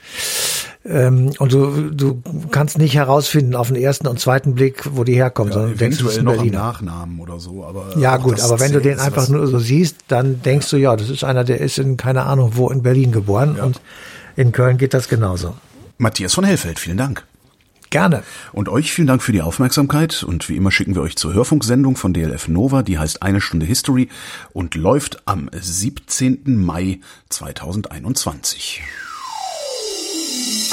Ähm, 0.82 1.32
und 1.38 1.52
du, 1.52 1.90
du 1.90 2.22
kannst 2.50 2.78
nicht 2.78 2.94
herausfinden 2.94 3.54
auf 3.54 3.68
den 3.68 3.76
ersten 3.76 4.06
und 4.06 4.18
zweiten 4.18 4.54
Blick, 4.54 4.84
wo 4.92 5.04
die 5.04 5.14
herkommen, 5.14 5.52
ja, 5.52 5.58
sondern 5.58 5.76
denkst 5.76 5.98
du, 5.98 6.08
es 6.08 6.22
noch 6.22 6.36
Berliner. 6.36 6.58
Nachnamen 6.58 7.20
oder 7.20 7.38
so. 7.38 7.64
Aber 7.64 7.98
ja 7.98 8.16
gut, 8.16 8.40
aber 8.40 8.60
wenn 8.60 8.72
du 8.72 8.80
den 8.80 8.98
einfach 8.98 9.28
nur 9.28 9.46
so 9.46 9.58
siehst, 9.58 9.96
dann 10.08 10.40
denkst 10.40 10.70
du, 10.70 10.78
ja, 10.78 10.96
das 10.96 11.10
ist 11.10 11.22
einer, 11.22 11.44
der 11.44 11.60
ist 11.60 11.78
in 11.78 11.98
keine 11.98 12.24
Ahnung 12.24 12.52
wo 12.54 12.70
in 12.70 12.82
Berlin 12.82 13.12
geboren 13.12 13.56
ja. 13.58 13.64
und 13.64 13.80
in 14.36 14.52
Köln 14.52 14.78
geht 14.78 14.94
das 14.94 15.08
genauso. 15.08 15.54
Matthias 15.98 16.32
von 16.32 16.44
Hellfeld, 16.44 16.78
vielen 16.78 16.96
Dank. 16.96 17.26
Gerne. 17.90 18.22
Und 18.52 18.68
euch 18.68 18.92
vielen 18.92 19.08
Dank 19.08 19.22
für 19.22 19.32
die 19.32 19.42
Aufmerksamkeit 19.42 20.22
und 20.22 20.48
wie 20.48 20.56
immer 20.56 20.70
schicken 20.70 20.94
wir 20.94 21.02
euch 21.02 21.16
zur 21.16 21.34
Hörfunksendung 21.34 21.96
von 21.96 22.14
DLF 22.14 22.48
Nova, 22.48 22.82
die 22.82 22.98
heißt 22.98 23.22
Eine 23.22 23.40
Stunde 23.40 23.66
History 23.66 24.08
und 24.52 24.76
läuft 24.76 25.22
am 25.26 25.50
17. 25.52 26.42
Mai 26.56 27.00
2021. 27.28 28.82
哦。 30.32 30.70